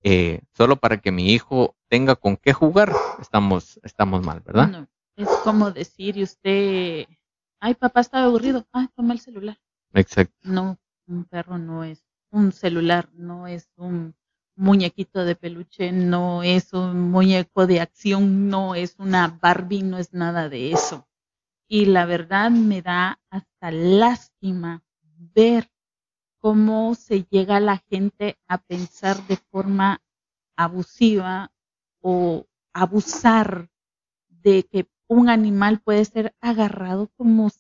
eh, 0.05 0.43
solo 0.53 0.77
para 0.77 0.99
que 0.99 1.11
mi 1.11 1.33
hijo 1.33 1.75
tenga 1.88 2.15
con 2.15 2.37
qué 2.37 2.53
jugar, 2.53 2.93
estamos, 3.21 3.81
estamos 3.83 4.25
mal, 4.25 4.41
¿verdad? 4.47 4.69
No, 4.69 4.88
es 5.17 5.29
como 5.43 5.73
decir, 5.73 6.17
y 6.17 6.23
usted, 6.23 7.07
ay, 7.59 7.75
papá 7.75 8.03
está 8.03 8.23
aburrido, 8.23 8.65
ay, 8.71 8.87
toma 8.95 9.15
el 9.15 9.19
celular. 9.19 9.59
Exacto. 9.95 10.35
No, 10.43 10.79
un 11.07 11.25
perro 11.25 11.59
no 11.59 11.85
es 11.85 12.05
un 12.31 12.53
celular, 12.53 13.11
no 13.15 13.47
es 13.47 13.69
un, 13.77 14.15
muñequito 14.57 15.25
de 15.25 15.35
peluche, 15.35 15.93
no 15.93 16.43
es 16.43 16.73
un 16.73 17.11
muñeco 17.11 17.67
de 17.67 17.81
acción, 17.81 18.49
no 18.49 18.75
es 18.75 18.97
una 18.99 19.38
Barbie, 19.41 19.83
no 19.83 19.99
es 19.99 20.12
nada 20.12 20.49
de 20.49 20.73
eso. 20.73 21.09
Y 21.69 21.87
la 21.87 22.07
verdad 22.07 22.51
me 22.51 22.83
da 22.83 23.21
hasta 23.31 23.71
lástima 23.71 24.85
ver 25.17 25.71
cómo 26.38 26.95
se 26.95 27.25
llega 27.25 27.61
la 27.61 27.79
gente 27.79 28.38
a 28.47 28.59
pensar 28.59 29.27
de 29.27 29.37
forma 29.37 30.03
abusiva 30.57 31.53
o 32.01 32.47
abusar 32.73 33.71
de 34.29 34.65
que 34.65 34.88
un 35.09 35.29
animal 35.29 35.81
puede 35.81 36.05
ser 36.05 36.35
agarrado 36.41 37.09
como, 37.17 37.51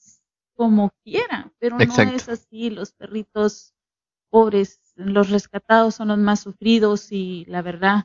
como 0.54 0.92
quiera, 1.04 1.52
pero 1.58 1.76
no 1.78 1.82
es 1.82 2.28
así. 2.28 2.70
Los 2.70 2.92
perritos 2.92 3.74
pobres, 4.30 4.80
los 4.96 5.30
rescatados 5.30 5.96
son 5.96 6.08
los 6.08 6.18
más 6.18 6.40
sufridos 6.40 7.12
y 7.12 7.44
la 7.46 7.62
verdad, 7.62 8.04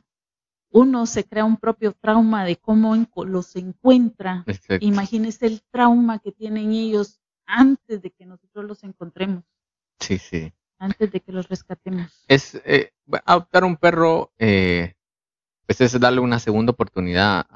uno 0.70 1.06
se 1.06 1.24
crea 1.24 1.44
un 1.44 1.56
propio 1.56 1.94
trauma 1.94 2.44
de 2.44 2.56
cómo 2.56 2.94
los 3.24 3.56
encuentra. 3.56 4.44
Imagínese 4.80 5.46
el 5.46 5.62
trauma 5.70 6.18
que 6.18 6.32
tienen 6.32 6.72
ellos 6.72 7.20
antes 7.46 8.02
de 8.02 8.10
que 8.10 8.26
nosotros 8.26 8.64
los 8.66 8.84
encontremos. 8.84 9.44
Sí, 9.98 10.18
sí. 10.18 10.52
Antes 10.78 11.10
de 11.10 11.20
que 11.20 11.32
los 11.32 11.48
rescatemos. 11.48 12.24
Es 12.28 12.54
eh, 12.64 12.92
adoptar 13.24 13.64
un 13.64 13.76
perro, 13.76 14.32
eh, 14.38 14.94
pues 15.66 15.80
es 15.80 15.98
darle 15.98 16.20
una 16.20 16.38
segunda 16.38 16.72
oportunidad 16.72 17.46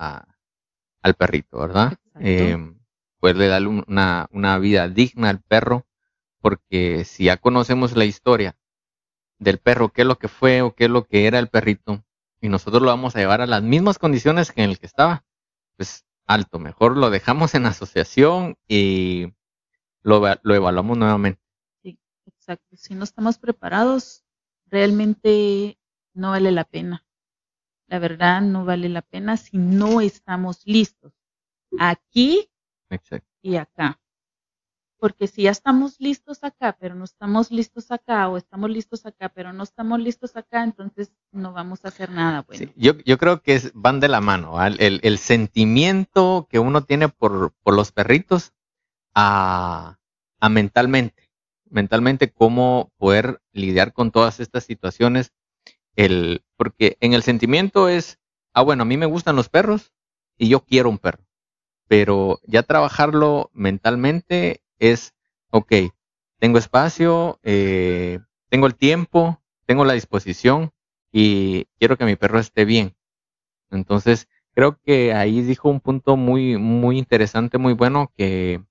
al 1.02 1.14
perrito, 1.14 1.58
¿verdad? 1.58 1.94
Eh, 2.18 2.56
poderle 3.22 3.46
darle 3.46 3.84
una, 3.86 4.58
vida 4.58 4.88
digna 4.88 5.30
al 5.30 5.40
perro, 5.40 5.86
porque 6.40 7.04
si 7.04 7.26
ya 7.26 7.36
conocemos 7.36 7.94
la 7.94 8.04
historia 8.04 8.56
del 9.38 9.58
perro, 9.58 9.90
qué 9.90 10.02
es 10.02 10.08
lo 10.08 10.18
que 10.18 10.26
fue 10.26 10.60
o 10.60 10.74
qué 10.74 10.86
es 10.86 10.90
lo 10.90 11.04
que 11.04 11.28
era 11.28 11.38
el 11.38 11.46
perrito, 11.46 12.04
y 12.40 12.48
nosotros 12.48 12.82
lo 12.82 12.88
vamos 12.88 13.14
a 13.14 13.20
llevar 13.20 13.40
a 13.40 13.46
las 13.46 13.62
mismas 13.62 14.00
condiciones 14.00 14.50
que 14.50 14.64
en 14.64 14.70
el 14.70 14.80
que 14.80 14.86
estaba, 14.86 15.24
pues 15.76 16.04
alto, 16.26 16.58
mejor 16.58 16.96
lo 16.96 17.10
dejamos 17.10 17.54
en 17.54 17.66
asociación 17.66 18.58
y 18.66 19.32
lo, 20.02 20.20
lo 20.42 20.54
evaluamos 20.56 20.98
nuevamente. 20.98 21.40
Sí, 21.80 22.00
exacto. 22.26 22.76
Si 22.76 22.96
no 22.96 23.04
estamos 23.04 23.38
preparados, 23.38 24.24
realmente 24.66 25.78
no 26.12 26.30
vale 26.30 26.50
la 26.50 26.64
pena. 26.64 27.06
La 27.86 28.00
verdad, 28.00 28.42
no 28.42 28.64
vale 28.64 28.88
la 28.88 29.02
pena 29.02 29.36
si 29.36 29.58
no 29.58 30.00
estamos 30.00 30.62
listos. 30.66 31.12
Aquí 31.78 32.48
y 33.42 33.56
acá. 33.56 33.98
Porque 34.98 35.26
si 35.26 35.42
ya 35.42 35.50
estamos 35.50 35.96
listos 35.98 36.44
acá, 36.44 36.76
pero 36.78 36.94
no 36.94 37.04
estamos 37.04 37.50
listos 37.50 37.90
acá, 37.90 38.28
o 38.28 38.36
estamos 38.36 38.70
listos 38.70 39.04
acá, 39.04 39.30
pero 39.30 39.52
no 39.52 39.64
estamos 39.64 39.98
listos 39.98 40.36
acá, 40.36 40.62
entonces 40.62 41.12
no 41.32 41.52
vamos 41.52 41.84
a 41.84 41.88
hacer 41.88 42.10
nada. 42.10 42.42
Bueno. 42.42 42.72
yo, 42.76 42.96
yo 43.04 43.18
creo 43.18 43.42
que 43.42 43.60
van 43.74 43.98
de 43.98 44.06
la 44.06 44.20
mano. 44.20 44.64
El, 44.64 45.00
el, 45.02 45.18
sentimiento 45.18 46.46
que 46.48 46.60
uno 46.60 46.84
tiene 46.84 47.08
por, 47.08 47.52
por 47.64 47.74
los 47.74 47.90
perritos 47.90 48.52
a, 49.12 49.98
a 50.38 50.48
mentalmente. 50.48 51.30
Mentalmente, 51.68 52.30
cómo 52.30 52.92
poder 52.96 53.40
lidiar 53.52 53.92
con 53.92 54.12
todas 54.12 54.38
estas 54.38 54.62
situaciones. 54.62 55.32
El, 55.96 56.44
porque 56.56 56.96
en 57.00 57.12
el 57.12 57.24
sentimiento 57.24 57.88
es, 57.88 58.20
ah, 58.52 58.62
bueno, 58.62 58.82
a 58.82 58.86
mí 58.86 58.96
me 58.96 59.06
gustan 59.06 59.34
los 59.34 59.48
perros 59.48 59.92
y 60.38 60.48
yo 60.48 60.60
quiero 60.60 60.90
un 60.90 60.98
perro. 60.98 61.24
Pero 61.92 62.40
ya 62.46 62.62
trabajarlo 62.62 63.50
mentalmente 63.52 64.62
es, 64.78 65.12
ok, 65.50 65.92
tengo 66.38 66.56
espacio, 66.56 67.38
eh, 67.42 68.18
tengo 68.48 68.66
el 68.66 68.76
tiempo, 68.76 69.42
tengo 69.66 69.84
la 69.84 69.92
disposición 69.92 70.72
y 71.12 71.66
quiero 71.78 71.98
que 71.98 72.06
mi 72.06 72.16
perro 72.16 72.38
esté 72.38 72.64
bien. 72.64 72.96
Entonces, 73.70 74.26
creo 74.54 74.80
que 74.80 75.12
ahí 75.12 75.42
dijo 75.42 75.68
un 75.68 75.80
punto 75.80 76.16
muy, 76.16 76.56
muy 76.56 76.96
interesante, 76.96 77.58
muy 77.58 77.74
bueno, 77.74 78.10
que 78.16 78.64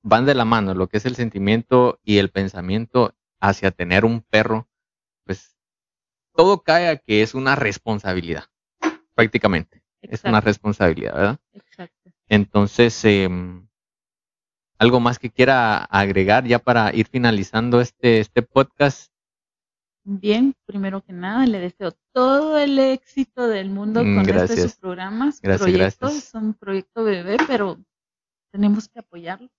van 0.00 0.24
de 0.24 0.34
la 0.34 0.46
mano 0.46 0.72
lo 0.72 0.86
que 0.86 0.96
es 0.96 1.04
el 1.04 1.14
sentimiento 1.14 2.00
y 2.02 2.16
el 2.16 2.30
pensamiento 2.30 3.14
hacia 3.38 3.70
tener 3.70 4.06
un 4.06 4.22
perro, 4.22 4.66
pues 5.24 5.58
todo 6.34 6.62
cae 6.62 6.88
a 6.88 6.96
que 6.96 7.20
es 7.20 7.34
una 7.34 7.54
responsabilidad, 7.54 8.44
prácticamente. 9.14 9.82
Es 10.02 10.24
una 10.24 10.40
responsabilidad, 10.40 11.14
¿verdad? 11.14 11.40
Exacto. 11.52 11.97
Entonces, 12.28 13.04
eh, 13.04 13.28
¿Algo 14.78 15.00
más 15.00 15.18
que 15.18 15.30
quiera 15.30 15.78
agregar 15.84 16.44
ya 16.46 16.60
para 16.60 16.94
ir 16.94 17.08
finalizando 17.08 17.80
este, 17.80 18.20
este 18.20 18.42
podcast? 18.42 19.12
Bien, 20.04 20.54
primero 20.66 21.02
que 21.02 21.12
nada, 21.12 21.44
le 21.46 21.58
deseo 21.58 21.92
todo 22.12 22.56
el 22.58 22.78
éxito 22.78 23.48
del 23.48 23.70
mundo 23.70 24.04
mm, 24.04 24.14
con 24.14 24.28
estos 24.36 24.60
sus 24.60 24.74
programas, 24.76 25.40
gracias, 25.40 25.68
proyectos. 25.68 26.14
Es 26.14 26.34
un 26.34 26.54
proyecto 26.54 27.02
bebé, 27.02 27.38
pero 27.48 27.76
tenemos 28.52 28.88
que 28.88 29.00
apoyarlo. 29.00 29.50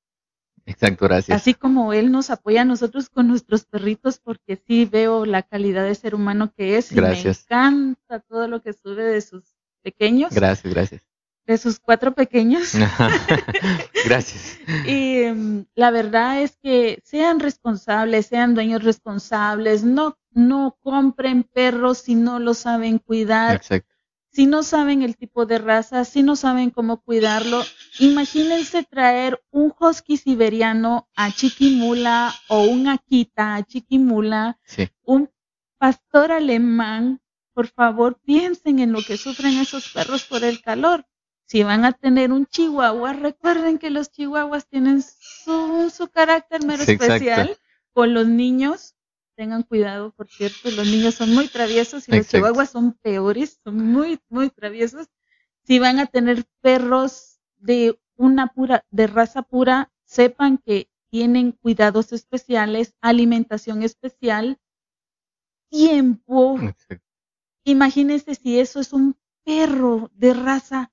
Exacto, 0.66 1.06
gracias. 1.06 1.36
Así 1.36 1.54
como 1.54 1.92
él 1.92 2.12
nos 2.12 2.30
apoya 2.30 2.62
a 2.62 2.66
nosotros 2.66 3.10
con 3.10 3.28
nuestros 3.28 3.66
perritos, 3.66 4.20
porque 4.20 4.56
sí 4.56 4.86
veo 4.86 5.26
la 5.26 5.44
calidad 5.44 5.84
de 5.84 5.96
ser 5.96 6.16
humano 6.16 6.54
que 6.56 6.78
es. 6.78 6.94
Gracias. 6.94 7.46
Y 7.50 7.54
me 7.54 7.58
encanta 7.58 8.20
todo 8.22 8.48
lo 8.48 8.62
que 8.62 8.72
sube 8.72 9.04
de 9.04 9.20
sus 9.20 9.44
pequeños. 9.84 10.34
Gracias, 10.34 10.74
gracias 10.74 11.09
de 11.50 11.58
sus 11.58 11.80
cuatro 11.80 12.14
pequeños. 12.14 12.74
Gracias. 14.06 14.60
y 14.86 15.24
em, 15.24 15.66
la 15.74 15.90
verdad 15.90 16.44
es 16.44 16.56
que 16.62 17.02
sean 17.04 17.40
responsables, 17.40 18.28
sean 18.28 18.54
dueños 18.54 18.84
responsables, 18.84 19.84
no, 19.84 20.20
no 20.32 20.78
compren 20.84 21.44
perros 21.44 21.98
si 21.98 22.14
no 22.14 22.38
lo 22.38 22.54
saben 22.54 23.00
cuidar. 23.00 23.56
Exacto. 23.56 23.96
Si 24.32 24.46
no 24.46 24.62
saben 24.62 25.02
el 25.02 25.18
tipo 25.18 25.48
de 25.48 25.58
raza, 25.58 26.06
si 26.06 26.22
no 26.22 26.36
saben 26.36 26.70
cómo 26.70 27.02
cuidarlo, 27.02 27.64
imagínense 27.98 28.84
traer 28.84 29.42
un 29.50 29.74
husky 29.78 30.18
siberiano 30.18 31.10
a 31.16 31.32
Chiquimula 31.32 32.32
o 32.48 32.62
un 32.62 32.88
Akita 32.90 33.56
a 33.56 33.64
Chiquimula, 33.64 34.60
un 35.04 35.32
pastor 35.80 36.32
alemán. 36.32 37.22
Por 37.56 37.70
favor, 37.70 38.20
piensen 38.24 38.78
en 38.78 38.92
lo 38.92 39.02
que 39.02 39.18
sufren 39.18 39.58
esos 39.58 39.90
perros 39.90 40.24
por 40.26 40.44
el 40.44 40.62
calor 40.62 41.08
si 41.50 41.64
van 41.64 41.84
a 41.84 41.94
tener 41.94 42.32
un 42.32 42.46
chihuahua, 42.46 43.14
recuerden 43.14 43.80
que 43.80 43.90
los 43.90 44.12
chihuahuas 44.12 44.68
tienen 44.68 45.02
su, 45.02 45.90
su 45.90 46.08
carácter 46.10 46.64
mero 46.64 46.84
especial. 46.84 47.58
Con 47.92 48.14
los 48.14 48.28
niños, 48.28 48.96
tengan 49.36 49.64
cuidado, 49.64 50.12
por 50.12 50.30
cierto, 50.30 50.70
los 50.70 50.86
niños 50.86 51.16
son 51.16 51.34
muy 51.34 51.48
traviesos 51.48 52.08
y 52.08 52.12
los 52.16 52.28
chihuahuas 52.28 52.70
son 52.70 52.94
peores, 52.94 53.60
son 53.64 53.78
muy, 53.84 54.20
muy 54.30 54.52
traviesos. 54.52 55.08
Si 55.64 55.80
van 55.80 55.98
a 55.98 56.06
tener 56.06 56.46
perros 56.62 57.40
de 57.58 58.00
una 58.16 58.54
pura, 58.54 58.86
de 58.92 59.08
raza 59.08 59.42
pura, 59.42 59.92
sepan 60.04 60.60
que 60.60 60.88
tienen 61.10 61.54
cuidados 61.54 62.14
especiales, 62.14 62.94
alimentación 63.02 63.82
especial, 63.82 64.60
tiempo. 65.72 66.60
Imagínense 67.64 68.36
si 68.36 68.60
eso 68.60 68.80
es 68.80 68.94
un 68.94 69.18
perro 69.44 70.12
de 70.14 70.36
raza 70.36 70.92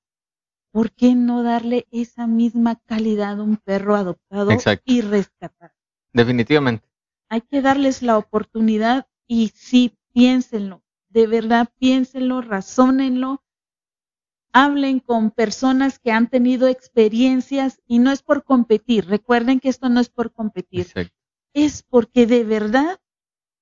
¿por 0.76 0.92
qué 0.92 1.14
no 1.14 1.42
darle 1.42 1.86
esa 1.90 2.26
misma 2.26 2.78
calidad 2.84 3.40
a 3.40 3.42
un 3.42 3.56
perro 3.56 3.96
adoptado 3.96 4.50
y 4.84 5.00
rescatar? 5.00 5.72
Definitivamente. 6.12 6.86
Hay 7.30 7.40
que 7.40 7.62
darles 7.62 8.02
la 8.02 8.18
oportunidad 8.18 9.06
y 9.26 9.52
sí, 9.54 9.96
piénsenlo, 10.12 10.82
de 11.08 11.28
verdad 11.28 11.70
piénsenlo, 11.78 12.42
razónenlo, 12.42 13.42
hablen 14.52 15.00
con 15.00 15.30
personas 15.30 15.98
que 15.98 16.12
han 16.12 16.28
tenido 16.28 16.68
experiencias 16.68 17.80
y 17.86 17.98
no 17.98 18.12
es 18.12 18.22
por 18.22 18.44
competir, 18.44 19.06
recuerden 19.06 19.60
que 19.60 19.70
esto 19.70 19.88
no 19.88 20.00
es 20.00 20.10
por 20.10 20.30
competir, 20.30 20.88
es 21.54 21.84
porque 21.84 22.26
de 22.26 22.44
verdad 22.44 23.00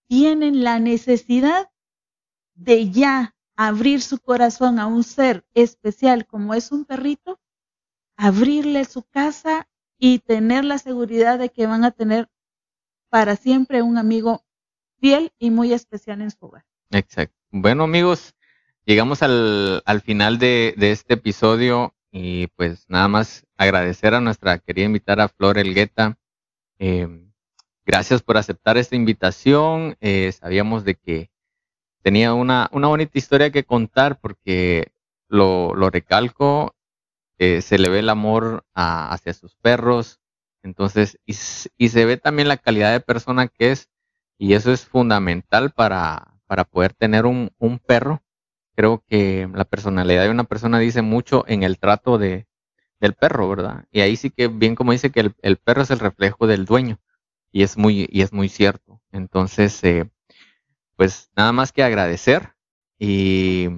tienen 0.08 0.64
la 0.64 0.80
necesidad 0.80 1.70
de 2.56 2.90
ya 2.90 3.33
abrir 3.56 4.02
su 4.02 4.18
corazón 4.18 4.78
a 4.78 4.86
un 4.86 5.04
ser 5.04 5.44
especial 5.54 6.26
como 6.26 6.54
es 6.54 6.72
un 6.72 6.84
perrito, 6.84 7.40
abrirle 8.16 8.84
su 8.84 9.02
casa 9.02 9.68
y 9.98 10.18
tener 10.20 10.64
la 10.64 10.78
seguridad 10.78 11.38
de 11.38 11.50
que 11.50 11.66
van 11.66 11.84
a 11.84 11.90
tener 11.90 12.28
para 13.08 13.36
siempre 13.36 13.82
un 13.82 13.96
amigo 13.96 14.44
fiel 15.00 15.32
y 15.38 15.50
muy 15.50 15.72
especial 15.72 16.20
en 16.20 16.30
su 16.30 16.46
hogar. 16.46 16.64
Exacto. 16.90 17.36
Bueno 17.50 17.84
amigos, 17.84 18.34
llegamos 18.84 19.22
al, 19.22 19.82
al 19.84 20.00
final 20.00 20.38
de, 20.38 20.74
de, 20.76 20.90
este 20.90 21.14
episodio 21.14 21.94
y 22.10 22.48
pues 22.48 22.84
nada 22.88 23.08
más 23.08 23.46
agradecer 23.56 24.14
a 24.14 24.20
nuestra 24.20 24.58
querida 24.58 24.86
invitada 24.86 25.28
Flor 25.28 25.58
Elgueta. 25.58 26.18
Eh, 26.78 27.08
gracias 27.84 28.22
por 28.22 28.36
aceptar 28.36 28.76
esta 28.76 28.96
invitación. 28.96 29.96
Eh, 30.00 30.32
sabíamos 30.32 30.84
de 30.84 30.96
que 30.96 31.30
tenía 32.04 32.34
una, 32.34 32.68
una 32.72 32.88
bonita 32.88 33.18
historia 33.18 33.50
que 33.50 33.64
contar 33.64 34.20
porque 34.20 34.92
lo, 35.28 35.74
lo 35.74 35.90
recalco, 35.90 36.76
eh, 37.38 37.62
se 37.62 37.78
le 37.78 37.88
ve 37.88 38.00
el 38.00 38.10
amor 38.10 38.64
hacia 38.74 39.32
sus 39.32 39.56
perros, 39.56 40.20
entonces, 40.62 41.18
y, 41.26 41.34
y, 41.78 41.88
se 41.88 42.04
ve 42.04 42.16
también 42.18 42.48
la 42.48 42.58
calidad 42.58 42.92
de 42.92 43.00
persona 43.00 43.48
que 43.48 43.72
es, 43.72 43.88
y 44.38 44.54
eso 44.54 44.72
es 44.72 44.86
fundamental 44.86 45.72
para, 45.72 46.34
para 46.46 46.64
poder 46.64 46.94
tener 46.94 47.26
un, 47.26 47.50
un 47.58 47.78
perro. 47.78 48.22
Creo 48.76 49.02
que 49.06 49.48
la 49.54 49.64
personalidad 49.64 50.24
de 50.24 50.30
una 50.30 50.44
persona 50.44 50.78
dice 50.78 51.02
mucho 51.02 51.44
en 51.48 51.62
el 51.62 51.78
trato 51.78 52.18
de, 52.18 52.46
del 53.00 53.14
perro, 53.14 53.48
¿verdad? 53.48 53.86
Y 53.92 54.00
ahí 54.00 54.16
sí 54.16 54.30
que 54.30 54.48
bien 54.48 54.74
como 54.74 54.92
dice 54.92 55.10
que 55.10 55.20
el, 55.20 55.34
el 55.42 55.56
perro 55.58 55.82
es 55.82 55.90
el 55.90 56.00
reflejo 56.00 56.46
del 56.46 56.66
dueño 56.66 57.00
y 57.52 57.62
es 57.62 57.76
muy 57.78 58.08
y 58.10 58.22
es 58.22 58.32
muy 58.32 58.48
cierto. 58.48 59.00
Entonces, 59.12 59.82
eh, 59.84 60.10
pues 60.96 61.30
nada 61.36 61.52
más 61.52 61.72
que 61.72 61.82
agradecer 61.82 62.54
y 62.98 63.68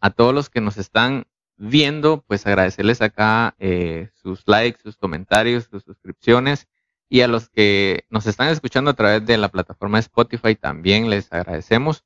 a 0.00 0.10
todos 0.10 0.34
los 0.34 0.48
que 0.50 0.60
nos 0.60 0.76
están 0.78 1.26
viendo, 1.56 2.24
pues 2.26 2.46
agradecerles 2.46 3.02
acá 3.02 3.54
eh, 3.58 4.10
sus 4.14 4.42
likes, 4.46 4.80
sus 4.82 4.96
comentarios, 4.96 5.68
sus 5.70 5.84
suscripciones 5.84 6.68
y 7.08 7.20
a 7.20 7.28
los 7.28 7.50
que 7.50 8.06
nos 8.08 8.26
están 8.26 8.48
escuchando 8.48 8.92
a 8.92 8.94
través 8.94 9.26
de 9.26 9.36
la 9.36 9.48
plataforma 9.48 9.98
Spotify 9.98 10.54
también 10.54 11.10
les 11.10 11.30
agradecemos. 11.32 12.04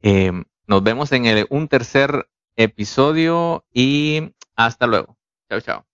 Eh, 0.00 0.32
nos 0.66 0.82
vemos 0.82 1.10
en 1.12 1.26
el, 1.26 1.46
un 1.50 1.66
tercer 1.66 2.28
episodio 2.54 3.64
y 3.72 4.34
hasta 4.54 4.86
luego. 4.86 5.16
Chao, 5.48 5.60
chao. 5.60 5.86